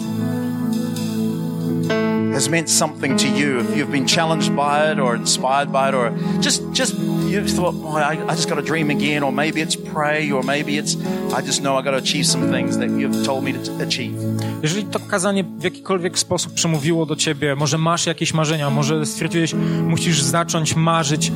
[2.37, 5.95] has meant something to you, if you've been challenged by it or inspired by it,
[5.95, 6.11] or
[6.41, 6.93] just just
[7.33, 10.43] you've thought, boy, I, I just got to dream again, or maybe it's pray, or
[10.43, 10.97] maybe it's
[11.39, 14.13] I just know I got to achieve some things that you've told me to achieve.
[14.63, 19.55] Jeżeli to kazanie w jakikolwiek sposób przemówiło do ciebie, może masz jakieś marzenia, może stwierdziłeś,
[19.87, 21.33] musisz zacząć marzyć,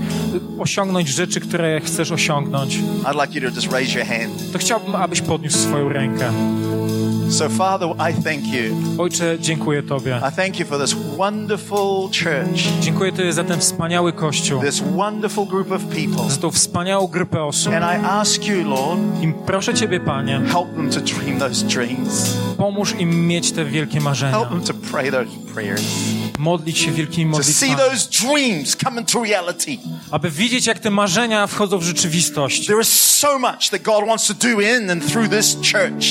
[0.59, 4.53] osiągnąć rzeczy, które chcesz osiągnąć, I'd like you to just raise your hand.
[4.53, 6.33] to chciałbym, abyś podniósł swoją rękę.
[7.31, 8.77] So, Father, I thank you.
[8.99, 10.21] Ojcze, dziękuję Tobie.
[10.29, 15.47] I thank you for this wonderful church, Dziękuję Tobie za ten wspaniały Kościół, this wonderful
[15.47, 16.31] group of people.
[16.31, 17.73] za tą wspaniałą grupę osób.
[17.75, 22.37] And I ask you, Lord, I proszę Ciebie, Panie, help them to dream those dreams.
[22.57, 25.83] pomóż im mieć te wielkie marzenia, Help them to pray those prayers.
[26.41, 27.73] Modlić się wielkimi modlitwami,
[30.11, 32.69] aby widzieć, jak te marzenia wchodzą w rzeczywistość.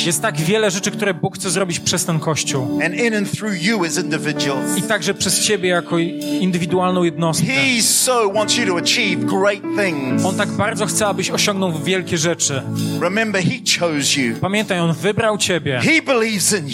[0.05, 2.79] Jest tak wiele rzeczy, które Bóg chce zrobić przez ten Kościół.
[4.77, 5.97] I także przez Ciebie jako
[6.41, 7.47] indywidualną jednostkę.
[10.25, 12.61] On tak bardzo chce, abyś osiągnął wielkie rzeczy.
[14.41, 15.79] Pamiętaj, On wybrał Ciebie.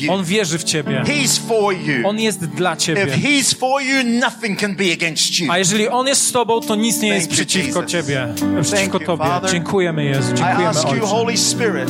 [0.09, 1.03] On wierzy w Ciebie.
[2.05, 3.05] On jest dla Ciebie.
[3.45, 5.51] He's for you, nothing can be against you.
[5.51, 7.85] A jeżeli On jest z Tobą, to nic nie jest przeciwko.
[7.85, 8.27] Ciebie.
[8.61, 9.25] Przeciwko Tobie.
[9.51, 10.33] Dziękujemy Jezu.
[10.33, 11.85] Dziękujemy Ojcze.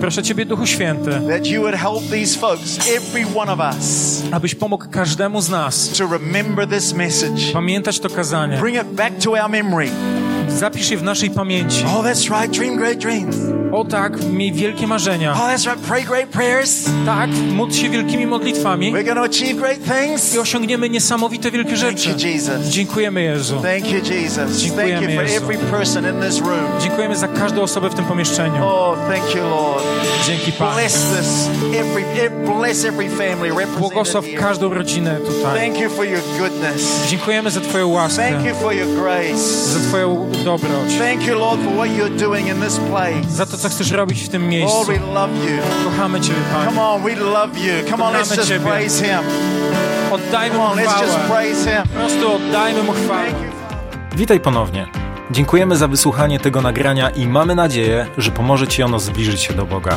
[0.00, 1.10] Proszę Ciebie, Duchu Święty,
[4.32, 5.90] abyś pomógł każdemu z nas
[7.52, 8.56] pamiętać to kazanie.
[8.56, 9.90] Bring it back to our memory.
[10.48, 11.84] Zapisz je w naszej pamięci.
[11.84, 12.58] Oh, that's right.
[12.58, 13.57] Dream great dreams.
[13.72, 15.32] O tak, miej wielkie marzenia.
[15.32, 15.78] Oh, that's right.
[15.88, 16.84] Pray great prayers.
[17.06, 20.34] Tak, módl się wielkimi modlitwami We're to achieve great things.
[20.34, 22.08] i osiągniemy niesamowite wielkie Thank rzeczy.
[22.10, 22.66] you, Jesus.
[22.68, 23.56] Dziękujemy Jezu.
[23.62, 24.36] Thank you, Jesus.
[24.36, 25.36] Thank Dziękujemy, you for Jezu.
[25.44, 26.80] every person in this room.
[26.80, 28.64] Dziękujemy za każdą osobę w tym pomieszczeniu.
[28.66, 29.84] Oh, thank you, Lord.
[30.26, 30.72] Dzięki Panie.
[30.74, 31.48] Bless this,
[31.80, 34.42] every, e- bless every family Błogosław represented here.
[34.42, 35.60] każdą rodzinę tutaj.
[35.60, 37.06] Thank you for your goodness.
[37.10, 39.38] Dziękujemy za Twoją łaskę, Thank you for your grace.
[39.72, 43.28] za Twoją dobroć, Thank you, Lord, for what you're doing in this place.
[43.30, 44.76] za to, co chcesz robić w tym miejscu.
[44.78, 45.58] Lord, we love you.
[45.84, 46.80] Kochamy Ciebie, Come Panie.
[46.82, 47.90] on, we love you.
[47.90, 48.66] Come on, let's Kochamy just Ciebie.
[48.66, 49.18] praise Him.
[50.12, 51.28] Oddajmy Come Mu on, let's just chwałę.
[51.28, 51.82] praise Him.
[51.82, 53.26] Po prostu oddajmy Mu chwałę.
[54.16, 54.86] Witaj ponownie.
[55.30, 59.66] Dziękujemy za wysłuchanie tego nagrania i mamy nadzieję, że pomoże Ci ono zbliżyć się do
[59.66, 59.96] Boga.